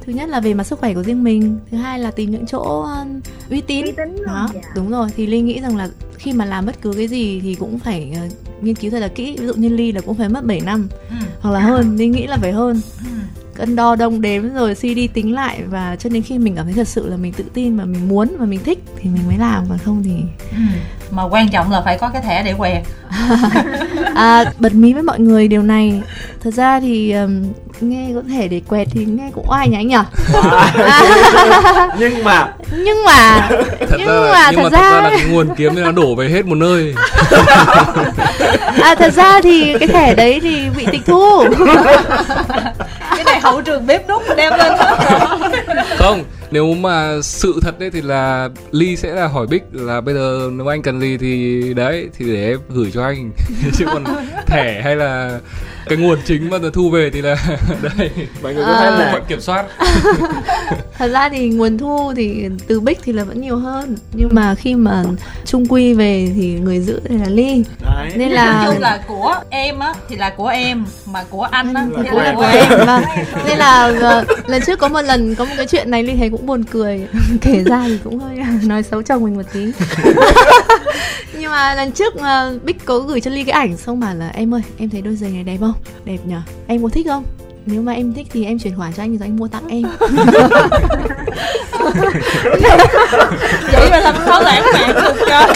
[0.07, 2.47] Thứ nhất là về mặt sức khỏe của riêng mình thứ hai là tìm những
[2.47, 4.61] chỗ uh, uy tín, uy tín đó dạ.
[4.75, 5.89] đúng rồi thì linh nghĩ rằng là
[6.19, 9.09] khi mà làm bất cứ cái gì thì cũng phải uh, nghiên cứu thật là
[9.09, 11.17] kỹ ví dụ như ly là cũng phải mất 7 năm ừ.
[11.41, 13.11] hoặc là hơn linh nghĩ là phải hơn ừ.
[13.55, 16.65] cân đo đong đếm rồi suy đi tính lại và cho đến khi mình cảm
[16.65, 19.23] thấy thật sự là mình tự tin và mình muốn và mình thích thì mình
[19.27, 20.17] mới làm còn không thì
[20.51, 20.57] ừ.
[21.11, 22.83] mà quan trọng là phải có cái thẻ để quẹt
[24.15, 26.03] à, bật mí với mọi người điều này
[26.41, 27.43] thật ra thì um,
[27.81, 29.97] nghe có thể để quẹt thì nghe cũng oai nhỉ anh nhỉ?
[31.99, 33.49] Nhưng mà nhưng mà
[33.81, 34.79] thật nhưng ra, mà nhưng thật, mà ra...
[34.79, 36.95] thật ra là cái nguồn kiếm nó đổ về hết một nơi.
[38.83, 41.45] À thật ra thì cái thẻ đấy thì bị tịch thu.
[43.11, 44.73] Cái này hậu trường bếp nút đem lên.
[45.99, 50.15] Không nếu mà sự thật đấy thì là ly sẽ là hỏi bích là bây
[50.15, 53.31] giờ nếu anh cần gì thì đấy thì để em gửi cho anh.
[53.79, 54.05] Chứ còn
[54.47, 55.41] thẻ hay là
[55.87, 57.37] cái nguồn chính mà thu về thì là
[57.83, 58.11] đây
[58.43, 59.67] mọi người có thấy là phận kiểm soát.
[60.99, 63.97] Thật ra thì nguồn thu thì từ bích thì là vẫn nhiều hơn.
[64.13, 65.05] Nhưng mà khi mà
[65.45, 68.11] trung quy về thì người giữ thì là ly Đấy.
[68.17, 71.75] nên là nói chung là của em á thì là của em mà của anh
[71.75, 72.87] á thì là của em.
[72.87, 73.03] vâng.
[73.47, 76.31] nên là uh, lần trước có một lần có một cái chuyện này ly thấy
[76.37, 77.09] cũng buồn cười.
[77.41, 79.61] Kể ra thì cũng hơi nói xấu chồng mình một tí.
[81.39, 84.29] Nhưng mà lần trước uh, bích có gửi cho ly cái ảnh xong bảo là
[84.29, 85.75] em ơi em thấy đôi giày này đẹp không?
[86.05, 86.41] Đẹp nhở.
[86.67, 87.25] Em có thích không?
[87.67, 89.83] Nếu mà em thích thì em chuyển khoản cho anh rồi anh mua tặng em.
[93.73, 95.47] Vậy mà làm sao lãng mạn được cho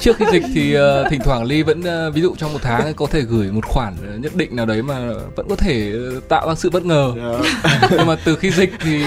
[0.00, 2.94] trước khi dịch thì uh, thỉnh thoảng ly vẫn uh, ví dụ trong một tháng
[2.94, 4.98] có thể gửi một khoản nhất định nào đấy mà
[5.36, 5.92] vẫn có thể
[6.28, 7.12] tạo ra sự bất ngờ.
[7.16, 7.40] Yeah.
[7.64, 7.88] Dạ.
[7.90, 9.04] nhưng mà từ khi dịch thì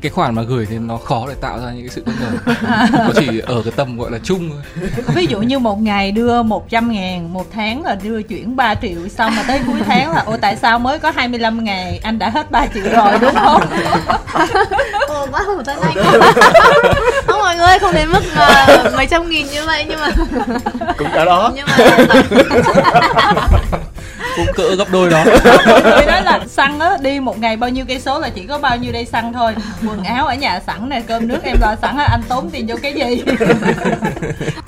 [0.00, 2.54] cái khoản mà gửi thì nó khó để tạo ra những cái sự bất ngờ.
[2.92, 4.88] Nó chỉ ở cái tầm gọi là chung thôi.
[5.14, 9.08] Ví dụ như một ngày đưa 100 ngàn một tháng là đưa chuyển 3 triệu
[9.08, 11.98] xong mà tới cuối tháng là ôi tại sao mới có 25 ngàn?
[12.02, 13.62] Anh đã hết 3 triệu rồi đúng không?
[15.08, 15.94] Ồ quá hủ tên anh
[17.26, 20.10] không mọi người không đến mức uh, mấy trăm nghìn như vậy nhưng mà
[20.98, 21.52] cũng cả đó.
[21.54, 21.76] Nhưng mà
[24.36, 25.24] cũng cỡ gấp đôi đó.
[25.84, 28.58] Người nói là xăng á đi một ngày bao nhiêu cây số là chỉ có
[28.58, 29.54] bao nhiêu đây xăng thôi.
[29.88, 32.66] Quần áo ở nhà sẵn nè cơm nước em lo sẵn á anh tốn tiền
[32.66, 33.24] vô cái gì?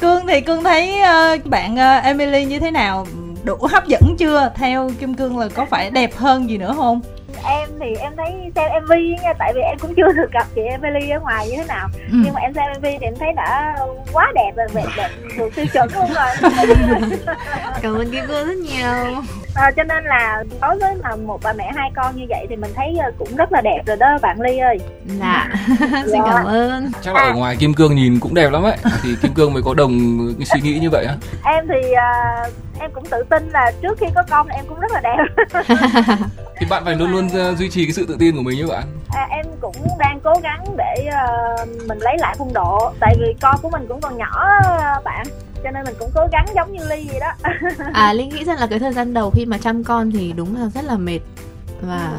[0.01, 0.95] Cương thì cương thấy
[1.37, 3.07] uh, bạn uh, emily như thế nào?
[3.45, 4.51] Đủ hấp dẫn chưa?
[4.55, 7.01] Theo kim cương là có phải đẹp hơn gì nữa không
[7.47, 10.63] em thì em thấy xem mv nha tại vì em cũng chưa được gặp chị
[10.63, 11.89] Emily ở ngoài như thế nào.
[11.95, 12.19] Ừ.
[12.25, 13.77] nhưng mà em xem mv thì em thấy đã
[14.13, 16.51] quá đẹp rồi đẹp đẹp được tiêu chuẩn luôn rồi.
[17.83, 19.23] Cảm ơn kim cương rất nhiều
[19.57, 22.57] à, cho nên là đối với mà một bà mẹ hai con như vậy thì
[22.57, 24.79] mình thấy ờ, cũng rất là đẹp rồi đó bạn ly ơi.
[25.21, 25.49] Dạ.
[26.07, 26.91] Xin cảm ơn.
[27.03, 28.77] Chắc là ở ngoài kim cương nhìn cũng đẹp lắm ấy.
[29.03, 31.15] Thì kim cương mới có đồng cái suy nghĩ như vậy á.
[31.45, 34.93] Em thì uh, em cũng tự tin là trước khi có con em cũng rất
[34.93, 35.45] là đẹp.
[36.59, 38.85] Thì bạn phải luôn luôn duy trì cái sự tự tin của mình như bạn.
[39.15, 42.93] À, em cũng đang cố gắng để uh, mình lấy lại phong độ.
[43.01, 44.49] Tại vì con của mình cũng còn nhỏ
[45.05, 45.27] bạn
[45.67, 47.51] cho nên mình cũng cố gắng giống như ly vậy đó.
[47.93, 50.57] À linh nghĩ rằng là cái thời gian đầu khi mà chăm con thì đúng
[50.57, 51.21] là rất là mệt
[51.81, 52.11] và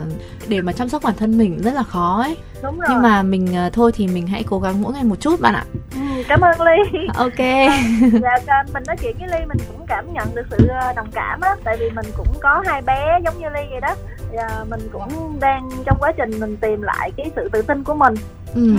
[0.47, 2.37] để mà chăm sóc bản thân mình rất là khó ấy.
[2.63, 2.87] Đúng rồi.
[2.89, 5.53] nhưng mà mình uh, thôi thì mình hãy cố gắng mỗi ngày một chút bạn
[5.53, 5.65] ạ.
[5.95, 7.07] Ừ, cảm ơn ly.
[7.15, 7.37] Ok.
[8.47, 11.55] Dạ mình nói chuyện với ly mình cũng cảm nhận được sự đồng cảm á
[11.63, 13.95] tại vì mình cũng có hai bé giống như ly vậy đó
[14.33, 17.95] và mình cũng đang trong quá trình mình tìm lại cái sự tự tin của
[17.95, 18.15] mình
[18.55, 18.75] ừ.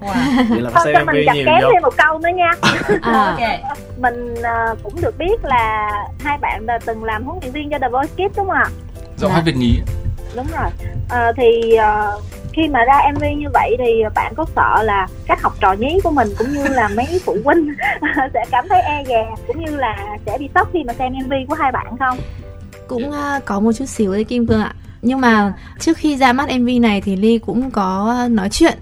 [0.00, 0.46] Wow.
[0.50, 2.50] Vậy là phải Thôi, cho mình chặt kém thêm một câu nữa nha
[3.02, 3.30] à.
[3.30, 3.62] okay.
[3.98, 7.78] Mình uh, cũng được biết là hai bạn đã từng làm huấn luyện viên cho
[7.78, 8.66] The Voice Kids đúng không ạ?
[9.16, 9.80] Giọng hát Việt nhí
[10.36, 10.70] Đúng rồi
[11.08, 15.42] à, Thì uh, khi mà ra MV như vậy thì bạn có sợ là các
[15.42, 17.74] học trò nhí của mình cũng như là mấy phụ huynh
[18.34, 21.32] sẽ cảm thấy e dè cũng như là sẽ bị sốc khi mà xem MV
[21.48, 22.18] của hai bạn không?
[22.88, 26.32] Cũng uh, có một chút xíu đấy Kim Cương ạ nhưng mà trước khi ra
[26.32, 28.78] mắt MV này thì Ly cũng có nói chuyện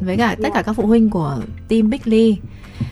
[0.00, 1.36] với cả tất cả các phụ huynh của
[1.68, 2.34] team Big Lee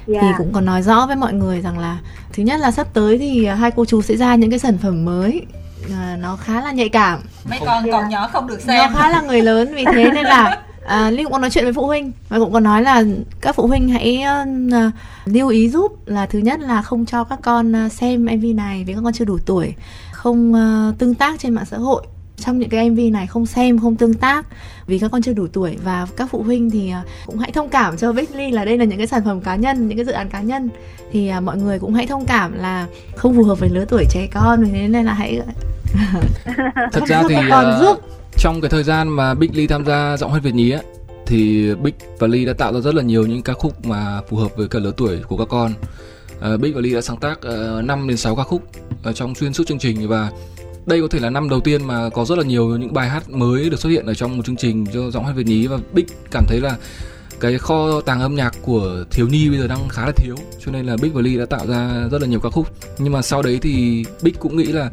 [0.07, 0.23] yeah.
[0.23, 1.99] thì cũng có nói rõ với mọi người rằng là
[2.33, 5.05] thứ nhất là sắp tới thì hai cô chú sẽ ra những cái sản phẩm
[5.05, 5.43] mới.
[5.93, 7.21] À, nó khá là nhạy cảm.
[7.51, 7.93] Mấy con yeah.
[7.93, 8.77] còn nhỏ không được xem.
[8.79, 11.65] nó khá là người lớn vì thế nên là à, Linh cũng có nói chuyện
[11.65, 13.05] với phụ huynh và cũng có nói là
[13.41, 14.25] các phụ huynh hãy
[14.69, 14.93] uh,
[15.25, 18.95] lưu ý giúp là thứ nhất là không cho các con xem MV này vì
[18.95, 19.75] các con chưa đủ tuổi
[20.13, 22.07] không uh, tương tác trên mạng xã hội
[22.37, 24.47] trong những cái MV này không xem không tương tác.
[24.87, 27.69] Vì các con chưa đủ tuổi và các phụ huynh thì à, cũng hãy thông
[27.69, 30.13] cảm cho Bixley là đây là những cái sản phẩm cá nhân những cái dự
[30.13, 30.69] án cá nhân.
[31.13, 34.05] Thì à, mọi người cũng hãy thông cảm là không phù hợp với lứa tuổi
[34.11, 35.41] trẻ con vì thế nên là hãy
[36.93, 37.99] thật ra thì còn uh, giúp.
[38.37, 40.81] trong cái thời gian mà Big Lee tham gia giọng hát Việt nhí á
[41.27, 44.37] thì Big và Lee đã tạo ra rất là nhiều những ca khúc mà phù
[44.37, 45.73] hợp với cả lứa tuổi của các con.
[46.55, 48.63] Uh, Big và Lee đã sáng tác uh, 5 đến 6 ca khúc
[49.03, 50.31] ở trong xuyên suốt chương trình và
[50.87, 53.31] đây có thể là năm đầu tiên mà có rất là nhiều những bài hát
[53.31, 55.79] mới được xuất hiện ở trong một chương trình cho giọng hát Việt nhí và
[55.93, 56.77] Big cảm thấy là
[57.41, 60.73] cái kho tàng âm nhạc của thiếu nhi bây giờ đang khá là thiếu cho
[60.73, 62.67] nên là Big và Lee đã tạo ra rất là nhiều ca khúc
[62.99, 64.91] nhưng mà sau đấy thì Big cũng nghĩ là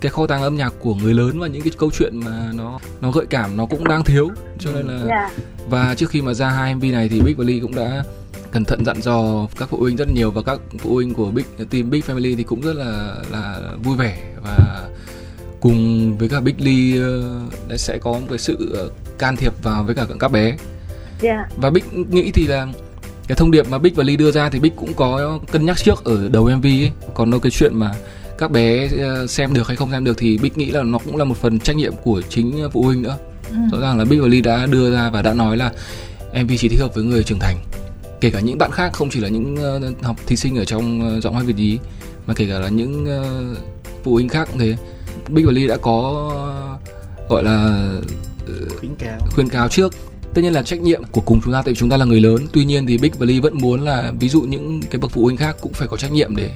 [0.00, 2.78] cái kho tàng âm nhạc của người lớn và những cái câu chuyện mà nó
[3.00, 5.08] nó gợi cảm nó cũng đang thiếu cho nên là yeah.
[5.08, 5.44] Dạ.
[5.68, 8.04] và trước khi mà ra hai MV này thì Big và Lee cũng đã
[8.52, 11.44] cẩn thận dặn dò các phụ huynh rất nhiều và các phụ huynh của Big
[11.70, 14.88] team Big Family thì cũng rất là là vui vẻ và
[15.60, 17.08] cùng với cả Big Lee
[17.74, 20.58] uh, sẽ có một cái sự uh, can thiệp vào với cả các bé yeah.
[21.22, 21.48] Dạ.
[21.56, 22.68] và Big nghĩ thì là
[23.28, 25.76] cái thông điệp mà Big và Lee đưa ra thì Big cũng có cân nhắc
[25.76, 27.94] trước ở đầu MV ấy còn đâu cái chuyện mà
[28.38, 31.16] các bé uh, xem được hay không xem được thì Big nghĩ là nó cũng
[31.16, 33.16] là một phần trách nhiệm của chính phụ huynh nữa
[33.50, 33.56] ừ.
[33.72, 35.72] rõ ràng là Big và Lee đã đưa ra và đã nói là
[36.42, 37.56] MV chỉ thích hợp với người trưởng thành
[38.20, 41.20] kể cả những bạn khác không chỉ là những uh, học thí sinh ở trong
[41.22, 41.78] giọng hát Việt nhí
[42.26, 43.06] mà kể cả là những
[44.04, 44.76] phụ huynh khác cũng thế
[45.28, 46.30] Big và Lee đã có
[47.28, 47.88] gọi là
[48.80, 49.18] khuyến cáo.
[49.30, 49.94] khuyến cáo trước.
[50.34, 52.20] Tất nhiên là trách nhiệm của cùng chúng ta tại vì chúng ta là người
[52.20, 52.46] lớn.
[52.52, 55.24] Tuy nhiên thì Big và Lee vẫn muốn là ví dụ những cái bậc phụ
[55.24, 56.50] huynh khác cũng phải có trách nhiệm để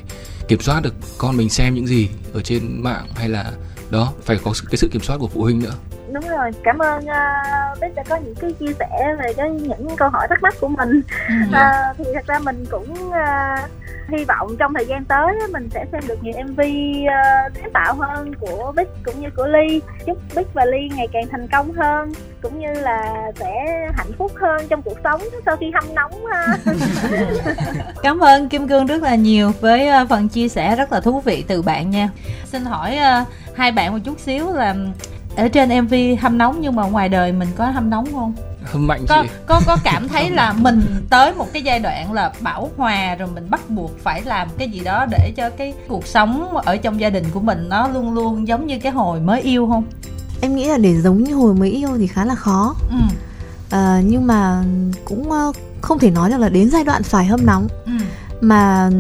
[0.49, 3.53] kiểm soát được con mình xem những gì ở trên mạng hay là
[3.91, 5.75] đó phải có cái sự kiểm soát của phụ huynh nữa
[6.13, 9.97] đúng rồi cảm ơn uh, Bích đã có những cái chia sẻ về cái những
[9.97, 11.01] câu hỏi thắc mắc của mình.
[11.29, 11.35] Ừ.
[11.49, 13.71] uh, thì thật ra mình cũng uh,
[14.09, 17.95] hy vọng trong thời gian tới mình sẽ xem được nhiều MV uh, sáng tạo
[17.95, 19.81] hơn của Bích cũng như của Ly.
[20.07, 23.51] Chúc Bích và Ly ngày càng thành công hơn cũng như là sẽ
[23.97, 26.11] hạnh phúc hơn trong cuộc sống sau khi hâm nóng
[28.03, 31.21] cảm ơn Kim Cương rất là nhiều với ờ, phần chia sẻ rất là thú
[31.21, 32.09] vị từ bạn nha.
[32.45, 34.75] Xin hỏi uh, hai bạn một chút xíu là
[35.41, 38.33] ở trên MV hâm nóng nhưng mà ngoài đời mình có hâm nóng không?
[38.63, 39.29] Hâm mạnh có, chị.
[39.47, 43.29] có có cảm thấy là mình tới một cái giai đoạn là bảo hòa rồi
[43.35, 47.01] mình bắt buộc phải làm cái gì đó để cho cái cuộc sống ở trong
[47.01, 49.85] gia đình của mình nó luôn luôn giống như cái hồi mới yêu không?
[50.41, 52.75] Em nghĩ là để giống như hồi mới yêu thì khá là khó.
[52.91, 52.97] Ừ.
[53.71, 54.63] À, nhưng mà
[55.05, 57.69] cũng ờ, không thể nói được là đến giai đoạn phải hâm nóng.
[57.87, 57.93] Ừ
[58.41, 58.91] mà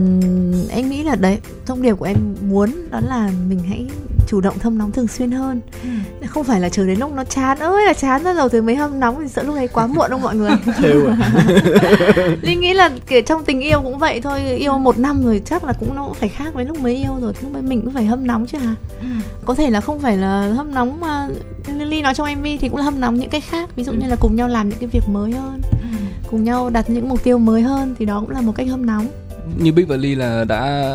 [0.71, 3.87] em nghĩ là đấy thông điệp của em muốn đó là mình hãy
[4.31, 5.89] chủ động thâm nóng thường xuyên hơn ừ.
[6.27, 8.77] không phải là chờ đến lúc nó chán ơi là chán ra rồi thì mới
[8.77, 10.51] hâm nóng thì sợ lúc ấy quá muộn không mọi người
[12.43, 15.65] linh nghĩ là kiểu trong tình yêu cũng vậy thôi yêu một năm rồi chắc
[15.65, 17.95] là cũng nó cũng phải khác với lúc mới yêu rồi lúc ấy mình cũng
[17.95, 19.07] phải hâm nóng chứ hả ừ.
[19.45, 21.29] có thể là không phải là hâm nóng mà
[21.67, 23.99] Lily nói trong mv thì cũng là hâm nóng những cái khác ví dụ ừ.
[24.01, 25.87] như là cùng nhau làm những cái việc mới hơn ừ.
[26.31, 28.87] cùng nhau đặt những mục tiêu mới hơn thì đó cũng là một cách hâm
[28.87, 29.07] nóng
[29.57, 30.93] như Big và Ly là đã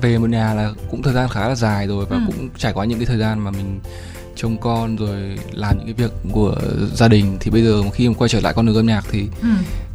[0.00, 2.22] về một nhà là cũng thời gian khá là dài rồi và ừ.
[2.26, 3.80] cũng trải qua những cái thời gian mà mình
[4.36, 6.56] trông con rồi làm những cái việc của
[6.94, 9.28] gia đình thì bây giờ khi mà quay trở lại con đường âm nhạc thì
[9.42, 9.48] ừ.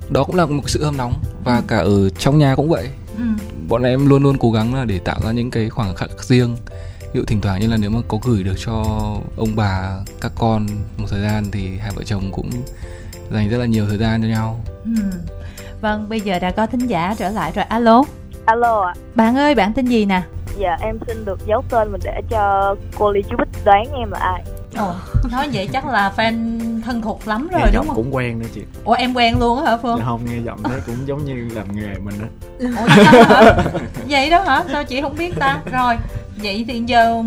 [0.09, 1.63] đó cũng là một sự hâm nóng và ừ.
[1.67, 3.23] cả ở trong nhà cũng vậy ừ.
[3.67, 6.55] bọn em luôn luôn cố gắng là để tạo ra những cái khoảng khắc riêng
[7.01, 8.73] ví dụ thỉnh thoảng như là nếu mà có gửi được cho
[9.37, 12.49] ông bà các con một thời gian thì hai vợ chồng cũng
[13.31, 14.91] dành rất là nhiều thời gian cho nhau ừ.
[15.81, 18.03] Vâng bây giờ đã có thính giả trở lại rồi alo
[18.45, 20.21] alo ạ bạn ơi bạn tên gì nè
[20.59, 24.11] dạ em xin được giấu tên mình để cho cô ly chú bích đoán em
[24.11, 24.43] là ai
[24.77, 24.93] Ồ,
[25.31, 27.95] nói vậy chắc là fan thân thuộc lắm rồi nghe đúng không?
[27.95, 28.61] cũng quen nữa chị.
[28.83, 29.97] Ủa em quen luôn hả Phương?
[29.99, 32.27] Dạ không, nghe giọng thế cũng giống như làm nghề mình đó.
[32.59, 33.53] Ủa hả?
[34.09, 34.63] Vậy đó hả?
[34.71, 35.61] Sao chị không biết ta?
[35.71, 35.95] Rồi,
[36.43, 37.21] vậy thì giờ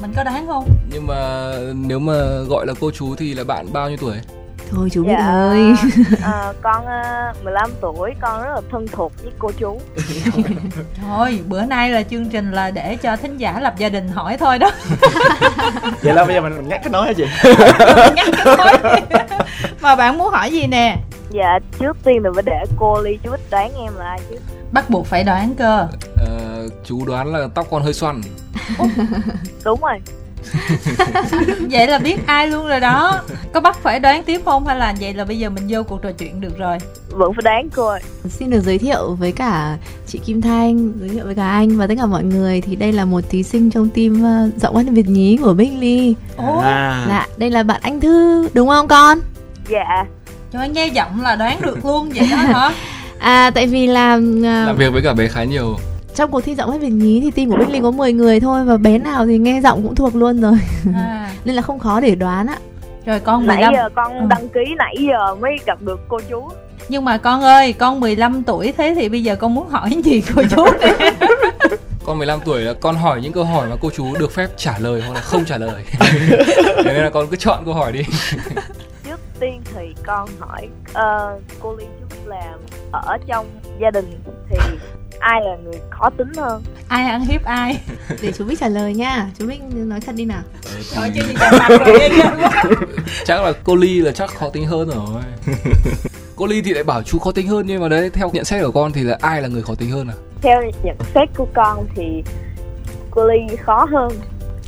[0.00, 0.68] mình có đoán không?
[0.92, 2.14] Nhưng mà nếu mà
[2.48, 4.16] gọi là cô chú thì là bạn bao nhiêu tuổi?
[4.74, 5.74] Thôi chú dạ, ơi.
[6.22, 9.80] à, Con uh, 15 tuổi Con rất là thân thuộc với cô chú.
[11.00, 14.36] Thôi bữa nay là chương trình là để cho thính giả lập gia đình hỏi
[14.36, 14.70] thôi đó.
[16.02, 17.24] Vậy là bây giờ mình, nhắc cái nói hả chị?
[18.16, 19.00] Nhắc cái nói.
[19.80, 20.96] Mà bạn muốn hỏi gì nè?
[21.30, 24.36] Dạ trước tiên là phải để cô Ly chú đoán em là ai chứ.
[24.72, 25.88] Bắt buộc phải đoán cơ.
[26.16, 28.20] À, Chú đoán là tóc con hơi xoăn.
[29.64, 29.98] Đúng rồi
[31.70, 33.20] vậy là biết ai luôn rồi đó.
[33.52, 36.02] Có bắt phải đoán tiếp không hay là vậy là bây giờ mình vô cuộc
[36.02, 36.78] trò chuyện được rồi?
[37.08, 39.76] Vẫn phải đoán cô ơi xin được giới thiệu với cả
[40.06, 42.92] chị Kim Thanh giới thiệu với cả anh và tất cả mọi người thì đây
[42.92, 46.12] là một thí sinh trong team uh, giọng hát Việt nhí của Big Lee
[46.62, 47.06] à.
[47.08, 49.18] dạ đây là bạn anh Thư đúng không con?
[49.68, 50.04] Dạ.
[50.52, 52.70] Cho nghe giọng là đoán được luôn vậy đó hả?
[53.18, 55.76] À tại vì là uh, làm việc với cả bé khá nhiều
[56.14, 58.40] trong cuộc thi giọng hát Việt nhí thì team của Bích Linh có 10 người
[58.40, 60.58] thôi và bé nào thì nghe giọng cũng thuộc luôn rồi.
[60.94, 61.30] À.
[61.44, 62.58] nên là không khó để đoán ạ
[63.06, 64.26] rồi con 15 nãy giờ con ừ.
[64.28, 66.48] đăng ký nãy giờ mới gặp được cô chú.
[66.88, 70.22] Nhưng mà con ơi con 15 tuổi thế thì bây giờ con muốn hỏi gì
[70.34, 71.06] cô chú đi
[72.06, 74.78] con 15 tuổi là con hỏi những câu hỏi mà cô chú được phép trả
[74.78, 75.84] lời hoặc là không trả lời.
[76.84, 78.00] Nên là con cứ chọn câu hỏi đi.
[79.04, 82.56] Trước tiên thì con hỏi uh, cô Liên chút là
[82.92, 83.46] ở trong
[83.80, 84.56] gia đình thì
[85.24, 86.62] ai là người khó tính hơn?
[86.88, 87.80] Ai ăn hiếp ai?
[88.22, 89.30] Để chú biết trả lời nha.
[89.38, 90.42] Chú biết nói thật đi nào.
[90.94, 92.10] Chứ đi mặt rồi.
[93.24, 95.22] Chắc là cô ly là chắc khó tính hơn rồi.
[96.36, 98.62] Cô ly thì lại bảo chú khó tính hơn nhưng mà đấy theo nhận xét
[98.62, 100.14] của con thì là ai là người khó tính hơn à?
[100.42, 102.22] Theo nhận xét của con thì
[103.10, 104.12] cô ly khó hơn.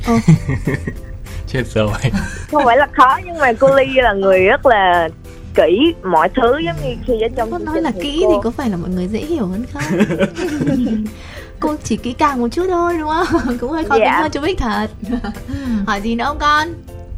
[0.07, 0.13] Ừ.
[1.47, 1.89] chết rồi.
[2.51, 5.09] Không phải là khó nhưng mà cô ly là người rất là
[5.57, 8.31] kỹ mọi thứ giống như khi ở trong con nói là kỹ cô...
[8.31, 9.83] thì có phải là mọi người dễ hiểu hơn không?
[11.59, 13.57] Cô chỉ kỹ càng một chút thôi đúng không?
[13.61, 14.05] Cũng hơi khó dạ.
[14.05, 14.87] tính hơn chú bích thật.
[15.87, 16.67] Hỏi gì nữa không con?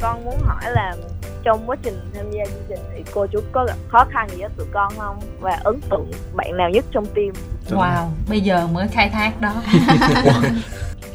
[0.01, 0.95] Con muốn hỏi là
[1.43, 4.37] trong quá trình tham gia chương trình thì cô chú có gặp khó khăn gì
[4.37, 5.19] với tụi con không?
[5.39, 7.29] Và ấn tượng bạn nào nhất trong team?
[7.69, 9.53] Wow bây giờ mới khai thác đó.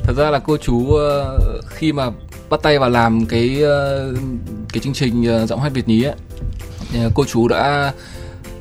[0.02, 2.10] Thật ra là cô chú ờ, khi mà
[2.50, 4.12] bắt tay vào làm cái ờ,
[4.72, 6.14] cái chương trình ờ, giọng hát Việt nhí ấy
[6.94, 7.92] Ờ, cô chú đã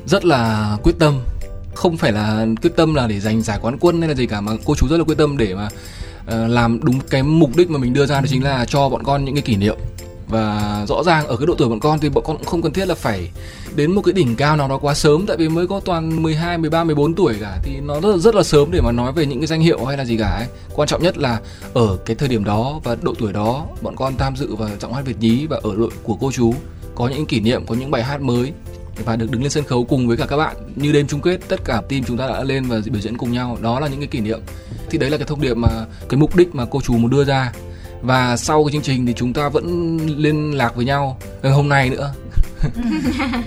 [0.06, 1.20] rất là quyết tâm.
[1.74, 4.40] Không phải là quyết tâm là để giành giải quán quân hay là gì cả
[4.40, 5.68] mà cô chú rất là quyết tâm để mà
[6.26, 9.02] uh, làm đúng cái mục đích mà mình đưa ra đó chính là cho bọn
[9.02, 9.76] con những cái kỷ niệm.
[10.28, 12.72] Và rõ ràng ở cái độ tuổi bọn con thì bọn con cũng không cần
[12.72, 13.30] thiết là phải
[13.76, 16.58] đến một cái đỉnh cao nào đó quá sớm tại vì mới có toàn 12,
[16.58, 19.26] 13, 14 tuổi cả thì nó rất là, rất là sớm để mà nói về
[19.26, 20.46] những cái danh hiệu hay là gì cả ấy.
[20.74, 21.40] Quan trọng nhất là
[21.74, 24.92] ở cái thời điểm đó và độ tuổi đó bọn con tham dự vào giọng
[24.92, 26.54] hát Việt nhí và ở đội của cô chú
[26.94, 28.52] có những kỷ niệm có những bài hát mới
[29.04, 30.56] và được đứng lên sân khấu cùng với cả các bạn.
[30.76, 33.32] Như đêm chung kết tất cả team chúng ta đã lên và biểu diễn cùng
[33.32, 33.58] nhau.
[33.62, 34.40] Đó là những cái kỷ niệm.
[34.90, 35.68] Thì đấy là cái thông điệp mà
[36.08, 37.52] cái mục đích mà cô chú muốn đưa ra.
[38.02, 41.18] Và sau cái chương trình thì chúng ta vẫn liên lạc với nhau.
[41.42, 42.14] Hôm nay nữa.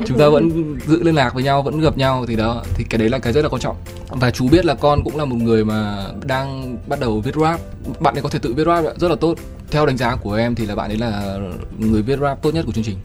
[0.05, 2.25] Chúng ta vẫn giữ liên lạc với nhau vẫn gặp nhau.
[2.27, 3.75] Thì đó thì cái đấy là cái rất là quan trọng.
[4.10, 7.60] Và chú biết là con cũng là một người mà đang bắt đầu viết rap.
[7.99, 9.36] Bạn ấy có thể tự viết rap rất là tốt.
[9.71, 11.37] Theo đánh giá của em thì là bạn ấy là
[11.77, 12.98] người viết rap tốt nhất của chương trình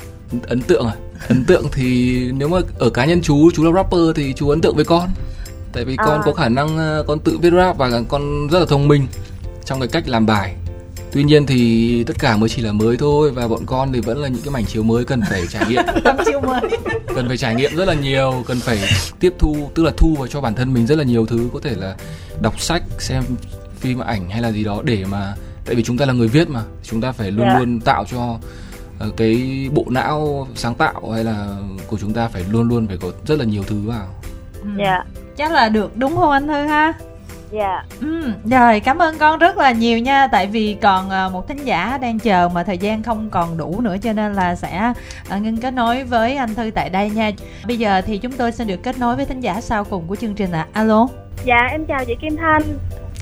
[0.43, 0.95] ấn tượng à
[1.29, 4.61] ấn tượng thì nếu mà ở cá nhân chú chú là rapper thì chú ấn
[4.61, 5.09] tượng với con
[5.73, 6.05] tại vì à.
[6.07, 9.07] con có khả năng ờ, con tự viết rap và con rất là thông minh
[9.65, 10.55] trong cái cách làm bài
[11.13, 14.19] tuy nhiên thì tất cả mới chỉ là mới thôi và bọn con thì vẫn
[14.19, 15.83] là những cái mảnh chiếu mới cần phải trải nghiệm
[16.27, 16.61] chiếu mới
[17.15, 18.79] cần phải trải nghiệm rất là nhiều cần phải
[19.21, 21.61] tiếp thu tức là thu vào cho bản thân mình rất là nhiều thứ có
[21.63, 21.97] thể là
[22.41, 23.23] đọc sách xem
[23.81, 26.49] phim ảnh hay là gì đó để mà tại vì chúng ta là người viết
[26.49, 27.55] mà chúng ta phải luôn yeah.
[27.55, 27.59] Dạ.
[27.59, 28.39] luôn tạo cho
[29.17, 33.09] cái bộ não sáng tạo hay là của chúng ta phải luôn luôn phải có
[33.27, 34.07] rất là nhiều thứ vào.
[34.63, 34.69] Ừ.
[34.79, 34.85] dạ.
[34.85, 35.07] Yeah.
[35.37, 36.93] chắc là được đúng không anh thư ha?
[37.53, 37.85] Dạ.
[38.01, 40.27] Ừ, rồi cảm ơn con rất là nhiều nha.
[40.27, 43.81] Tại vì còn ờ, một thính giả đang chờ mà thời gian không còn đủ
[43.81, 44.93] nữa cho nên là sẽ
[45.29, 47.31] ờ, ngưng kết nối với anh thư tại đây nha.
[47.67, 50.17] Bây giờ thì chúng tôi sẽ được kết nối với thính giả sau cùng của
[50.17, 51.09] chương trình là alo.
[51.45, 52.63] Dạ em chào chị Kim Thanh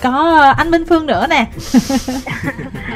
[0.03, 1.47] Có anh Minh Phương nữa nè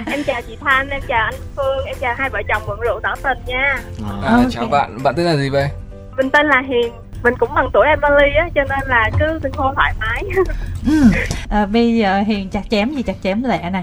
[0.07, 3.01] Em chào chị Thanh, em chào anh Phương, em chào hai vợ chồng vận rượu
[3.03, 3.77] tỏ tình nha
[4.23, 4.47] à, okay.
[4.51, 5.69] Chào bạn, bạn tên là gì vậy?
[6.17, 6.93] Mình tên là Hiền
[7.25, 10.25] mình cũng bằng tuổi Emily á cho nên là cứ xưng hô thoải mái
[10.87, 11.03] ừ.
[11.51, 13.83] à, bây giờ hiền chặt chém gì chặt chém lẹ nè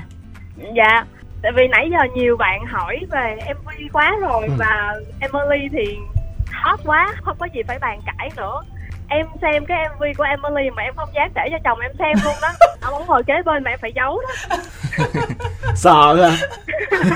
[0.75, 1.05] dạ
[1.41, 4.53] tại vì nãy giờ nhiều bạn hỏi về mv quá rồi ừ.
[4.57, 5.97] và emily thì
[6.51, 8.61] hot quá không có gì phải bàn cãi nữa
[9.11, 12.25] em xem cái mv của emily mà em không dám để cho chồng em xem
[12.25, 12.49] luôn đó.
[12.81, 14.55] Ông không ngồi kế bên mà em phải giấu đó.
[15.75, 16.31] Sợ à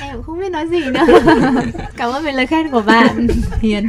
[0.00, 1.00] em cũng không biết nói gì nữa.
[1.96, 3.26] Cảm ơn về lời khen của bạn
[3.60, 3.88] hiền.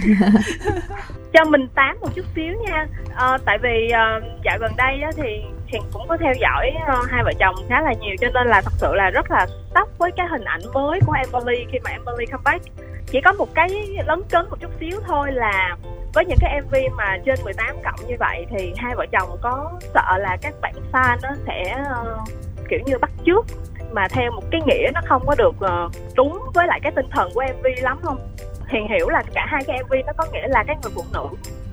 [1.34, 2.88] Cho mình tám một chút xíu nha.
[3.16, 5.24] À, tại vì uh, dạo gần đây á, thì
[5.68, 8.61] hiền cũng có theo dõi uh, hai vợ chồng khá là nhiều cho nên là
[8.61, 11.91] thật sự là rất là sốc với cái hình ảnh mới của Emily khi mà
[11.91, 12.65] Emily comeback
[13.07, 13.70] chỉ có một cái
[14.07, 15.78] lấn cấn một chút xíu thôi là
[16.13, 19.72] với những cái MV mà trên 18 cộng như vậy thì hai vợ chồng có
[19.93, 22.30] sợ là các bạn fan nó sẽ uh,
[22.70, 23.45] kiểu như bắt chước
[23.91, 27.09] mà theo một cái nghĩa nó không có được uh, đúng với lại cái tinh
[27.11, 28.18] thần của MV lắm không?
[28.68, 31.28] Hiền hiểu là cả hai cái mv nó có nghĩa là cái người phụ nữ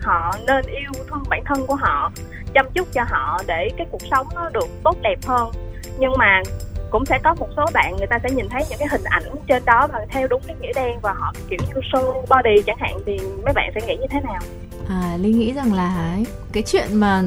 [0.04, 2.12] họ nên yêu thương bản thân của họ
[2.54, 5.50] chăm chút cho họ để cái cuộc sống nó được tốt đẹp hơn.
[5.98, 6.42] Nhưng mà
[6.90, 9.22] cũng sẽ có một số bạn người ta sẽ nhìn thấy những cái hình ảnh
[9.48, 12.78] trên đó và theo đúng cái nghĩa đen và họ kiểu như show body chẳng
[12.80, 14.40] hạn thì mấy bạn sẽ nghĩ như thế nào?
[14.88, 16.16] À linh nghĩ rằng là
[16.52, 17.22] cái chuyện mà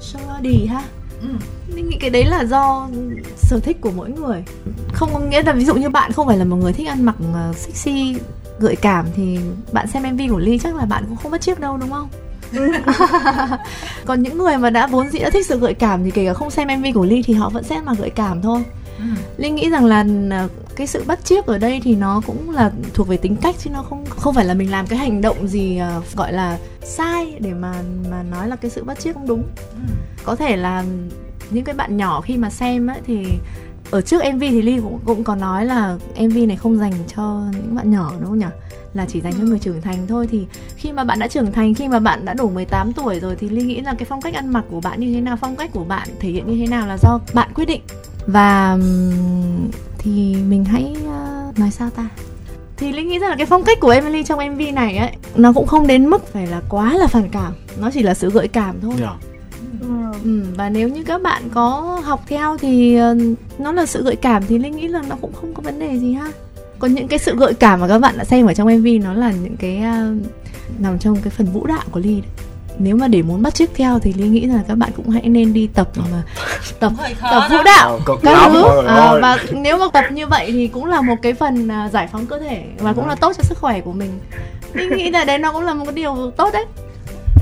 [0.00, 0.82] show body ha?
[1.22, 1.28] Ừ.
[1.74, 2.88] linh nghĩ cái đấy là do
[3.36, 4.44] sở thích của mỗi người.
[4.92, 7.04] Không có nghĩa là ví dụ như bạn không phải là một người thích ăn
[7.04, 8.16] mặc ờ, sexy
[8.58, 9.38] gợi cảm thì
[9.72, 12.08] bạn xem mv của ly chắc là bạn cũng không mất chiếc đâu đúng không
[14.04, 16.34] còn những người mà đã vốn dĩ đã thích sự gợi cảm thì kể cả
[16.34, 18.62] không xem mv của ly thì họ vẫn sẽ mà gợi cảm thôi
[18.98, 19.04] ừ.
[19.36, 22.70] linh nghĩ rằng là à, cái sự bắt chiếc ở đây thì nó cũng là
[22.94, 25.48] thuộc về tính cách chứ nó không không phải là mình làm cái hành động
[25.48, 27.74] gì uh, gọi là sai để mà
[28.10, 29.94] mà nói là cái sự bắt chiếc không đúng ừ.
[30.24, 30.84] có thể là
[31.50, 33.24] những cái bạn nhỏ khi mà xem ấy thì
[33.94, 37.42] ở trước MV thì Ly cũng cũng có nói là MV này không dành cho
[37.52, 38.46] những bạn nhỏ đúng không nhỉ?
[38.94, 41.74] Là chỉ dành cho người trưởng thành thôi thì khi mà bạn đã trưởng thành,
[41.74, 44.34] khi mà bạn đã đủ 18 tuổi rồi thì Ly nghĩ là cái phong cách
[44.34, 46.66] ăn mặc của bạn như thế nào, phong cách của bạn thể hiện như thế
[46.66, 47.80] nào là do bạn quyết định.
[48.26, 48.78] Và
[49.98, 52.08] thì mình hãy uh, nói sao ta?
[52.76, 55.52] thì linh nghĩ rằng là cái phong cách của Emily trong MV này ấy nó
[55.52, 58.48] cũng không đến mức phải là quá là phản cảm nó chỉ là sự gợi
[58.48, 59.33] cảm thôi yeah.
[59.80, 60.20] Dạ.
[60.24, 63.16] Ừ, và nếu như các bạn có học theo thì ờ,
[63.58, 65.98] nó là sự gợi cảm thì linh nghĩ là nó cũng không có vấn đề
[65.98, 66.32] gì ha.
[66.78, 69.14] Còn những cái sự gợi cảm mà các bạn đã xem ở trong mv nó
[69.14, 70.26] là những cái uh,
[70.78, 72.30] nằm trong cái phần vũ đạo của ly đấy.
[72.78, 75.28] Nếu mà để muốn bắt chước theo thì Ly nghĩ là các bạn cũng hãy
[75.28, 76.22] nên đi tập mà
[76.80, 76.92] tập
[77.22, 78.64] tập vũ đạo các thứ.
[78.86, 82.08] à, và nếu mà tập như vậy thì cũng là một cái phần uh, giải
[82.12, 84.18] phóng cơ thể và cũng là tốt cho sức khỏe của mình.
[84.72, 86.64] Ly nghĩ là đấy nó cũng là một cái điều tốt đấy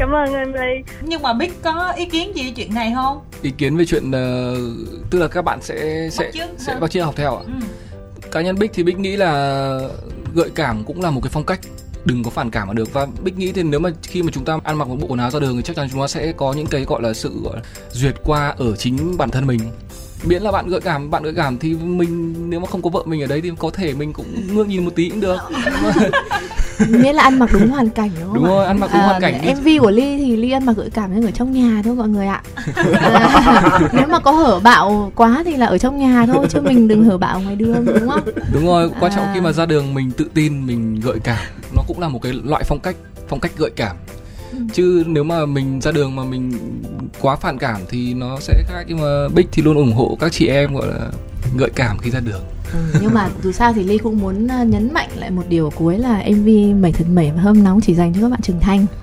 [0.02, 0.82] cảm ơn em ly.
[1.02, 3.20] Nhưng mà biết có ý kiến gì chuyện này không?
[3.42, 4.58] Ý kiến về chuyện uh,
[5.10, 7.42] tức là các bạn sẽ sẽ sẽ bắt chước học theo ạ.
[7.46, 7.52] Ừ.
[8.30, 9.32] cá nhân bích thì bích nghĩ là
[10.34, 11.60] gợi cảm cũng là một cái phong cách.
[12.04, 12.92] Đừng có phản cảm mà được.
[12.92, 15.18] Và bích nghĩ thì nếu mà khi mà chúng ta ăn mặc một bộ quần
[15.18, 17.40] áo ra đường thì chắc chắn chúng ta sẽ có những cái gọi là sự
[17.44, 19.60] gọi là duyệt qua ở chính bản thân mình
[20.24, 23.02] miễn là bạn gợi cảm bạn gợi cảm thì mình nếu mà không có vợ
[23.06, 25.36] mình ở đấy thì có thể mình cũng ngước nhìn một tí cũng được.
[26.88, 29.06] Nghĩa là ăn mặc đúng hoàn cảnh đúng không đúng rồi ăn mặc đúng à,
[29.06, 31.82] hoàn cảnh mv của ly thì ly ăn mặc gợi cảm nhưng ở trong nhà
[31.84, 32.42] thôi mọi người ạ.
[33.02, 36.88] À, nếu mà có hở bạo quá thì là ở trong nhà thôi chứ mình
[36.88, 38.20] đừng hở bạo ngoài đường đúng không?
[38.52, 39.30] Đúng rồi quan trọng à.
[39.34, 41.38] khi mà ra đường mình tự tin mình gợi cảm.
[41.76, 42.96] Nó cũng là một cái loại phong cách
[43.28, 43.96] phong cách gợi cảm
[44.52, 44.58] ừ.
[44.72, 46.52] chứ nếu mà mình ra đường mà mình
[47.20, 50.32] quá phản cảm thì nó sẽ khác nhưng mà bích thì luôn ủng hộ các
[50.32, 51.10] chị em, gọi là
[51.56, 52.42] gợi cảm khi ra đường.
[52.72, 55.70] Ừ, nhưng mà dù sao thì ly cũng muốn ờ, nhấn mạnh lại một điều
[55.70, 56.48] cuối là mv
[56.80, 58.86] mẩy thật mẩy và hâm nóng chỉ dành cho các bạn trưởng thành.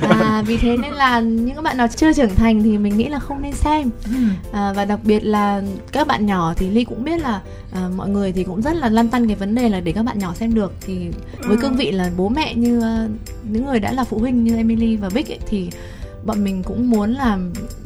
[0.00, 3.08] À, vì thế nên là những các bạn nào chưa trưởng thành thì mình nghĩ
[3.08, 3.90] là không nên xem.
[4.04, 4.10] Ừ.
[4.52, 5.62] à, và đặc biệt là
[5.92, 7.40] các bạn nhỏ thì ly cũng biết là
[7.72, 10.02] à, mọi người thì cũng rất là lăn tăn cái vấn đề là để các
[10.02, 11.10] bạn nhỏ xem được thì
[11.40, 13.10] với cương vị là bố mẹ như uh,
[13.42, 15.70] những người đã là phụ huynh như Emily và Bích ấy, thì
[16.24, 17.38] bọn mình cũng muốn là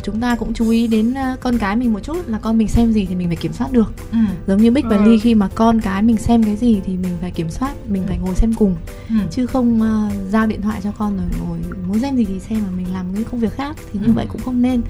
[0.02, 2.68] chúng ta cũng chú ý đến ờ, con cái mình một chút là con mình
[2.68, 4.18] xem gì thì mình phải kiểm soát được ừ.
[4.46, 5.04] giống như bích và ừ.
[5.04, 8.02] ly khi mà con cái mình xem cái gì thì mình phải kiểm soát mình
[8.06, 8.76] phải ngồi xem cùng
[9.08, 9.14] ừ.
[9.30, 11.58] chứ không uh, giao điện thoại cho con rồi ngồi
[11.88, 14.12] muốn xem gì thì xem mà mình làm những công việc khác thì như ừ.
[14.12, 14.82] vậy cũng không nên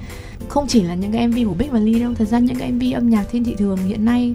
[0.49, 2.73] không chỉ là những cái mv của bích và ly đâu thật ra những cái
[2.73, 4.35] mv âm nhạc trên thị trường hiện nay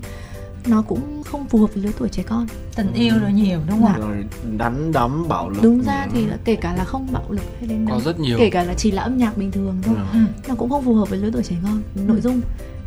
[0.68, 2.48] nó cũng không phù hợp với lứa tuổi trẻ con.
[2.76, 4.26] Tình yêu rồi nhiều đúng không rồi
[4.58, 5.60] đánh đấm bạo lực.
[5.64, 8.38] Đúng ra thì là kể cả là không bạo lực hay đến có rất nhiều.
[8.40, 10.20] kể cả là chỉ là âm nhạc bình thường thôi ừ.
[10.48, 12.42] nó cũng không phù hợp với lứa tuổi trẻ con nội dung.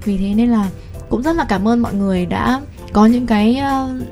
[0.04, 0.70] Vì thế nên là
[1.08, 2.60] cũng rất là cảm ơn mọi người đã
[2.92, 4.02] có những cái uh,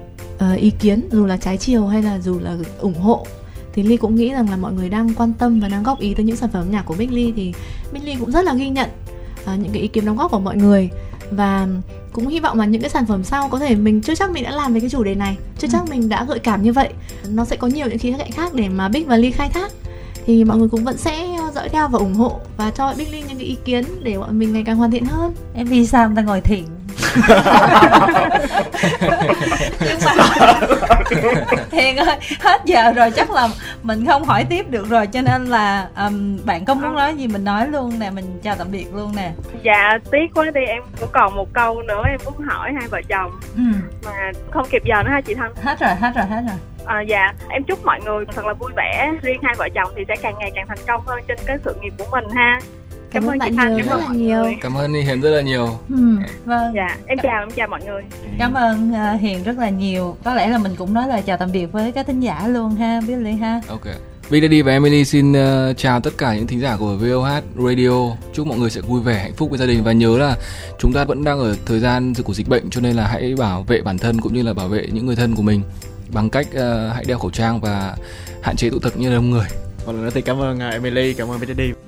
[0.52, 3.26] uh, ý kiến dù là trái chiều hay là dù là ủng hộ.
[3.72, 6.14] Thì ly cũng nghĩ rằng là mọi người đang quan tâm và đang góp ý
[6.14, 7.32] tới những sản phẩm âm nhạc của bích ly.
[7.36, 7.54] Thì
[7.92, 8.90] bích ly cũng rất là ghi nhận
[9.42, 10.90] uh, những cái ý kiến đóng góp của mọi người.
[11.30, 11.68] Và
[12.18, 14.44] cũng hy vọng là những cái sản phẩm sau có thể mình chưa chắc mình
[14.44, 15.90] đã làm về cái chủ đề này chưa chắc ừ.
[15.90, 16.88] mình đã gợi cảm như vậy
[17.28, 19.72] nó sẽ có nhiều những khía cạnh khác để mà bích và ly khai thác
[20.26, 23.24] thì mọi người cũng vẫn sẽ dõi theo và ủng hộ và cho Bích Linh
[23.28, 25.34] những cái ý kiến để bọn mình ngày càng hoàn thiện hơn.
[25.54, 26.64] Em vì sao người ta ngồi thiền
[31.72, 33.48] nhưng mà ơi hết giờ rồi chắc là
[33.82, 37.26] mình không hỏi tiếp được rồi cho nên là um, bạn có muốn nói gì
[37.26, 39.32] mình nói luôn nè mình chào tạm biệt luôn nè.
[39.62, 43.00] Dạ tiếc quá đi em cũng còn một câu nữa em muốn hỏi hai vợ
[43.08, 43.40] chồng.
[43.56, 43.62] Ừ.
[44.04, 44.12] mà
[44.50, 46.58] không kịp giờ nữa hai chị thân hết rồi hết rồi hết rồi.
[46.86, 49.10] À, dạ em chúc mọi người thật là vui vẻ.
[49.22, 51.76] Riêng hai vợ chồng thì sẽ càng ngày càng thành công hơn trên cái sự
[51.80, 52.60] nghiệp của mình ha
[53.10, 54.44] cảm, cảm ơn bạn nhiều rất là nhiều.
[54.60, 55.78] cảm ơn hiền rất là nhiều.
[55.88, 56.72] Ừ, vâng.
[56.74, 58.02] Dạ em chào em chào mọi người.
[58.38, 60.16] Cảm ơn uh, hiền rất là nhiều.
[60.24, 62.76] Có lẽ là mình cũng nói lời chào tạm biệt với các thính giả luôn
[62.76, 63.60] ha Billy ha?
[63.68, 63.86] Ok.
[64.30, 67.28] Big Daddy và Emily xin uh, chào tất cả những thính giả của VOH
[67.66, 68.16] Radio.
[68.32, 70.36] Chúc mọi người sẽ vui vẻ, hạnh phúc với gia đình và nhớ là
[70.78, 73.62] chúng ta vẫn đang ở thời gian của dịch bệnh cho nên là hãy bảo
[73.62, 75.62] vệ bản thân cũng như là bảo vệ những người thân của mình
[76.12, 77.96] bằng cách uh, hãy đeo khẩu trang và
[78.42, 79.46] hạn chế tụ tập như đông người.
[79.86, 81.87] Một lần nữa thì cảm ơn uh, Emily, cảm ơn Big Daddy.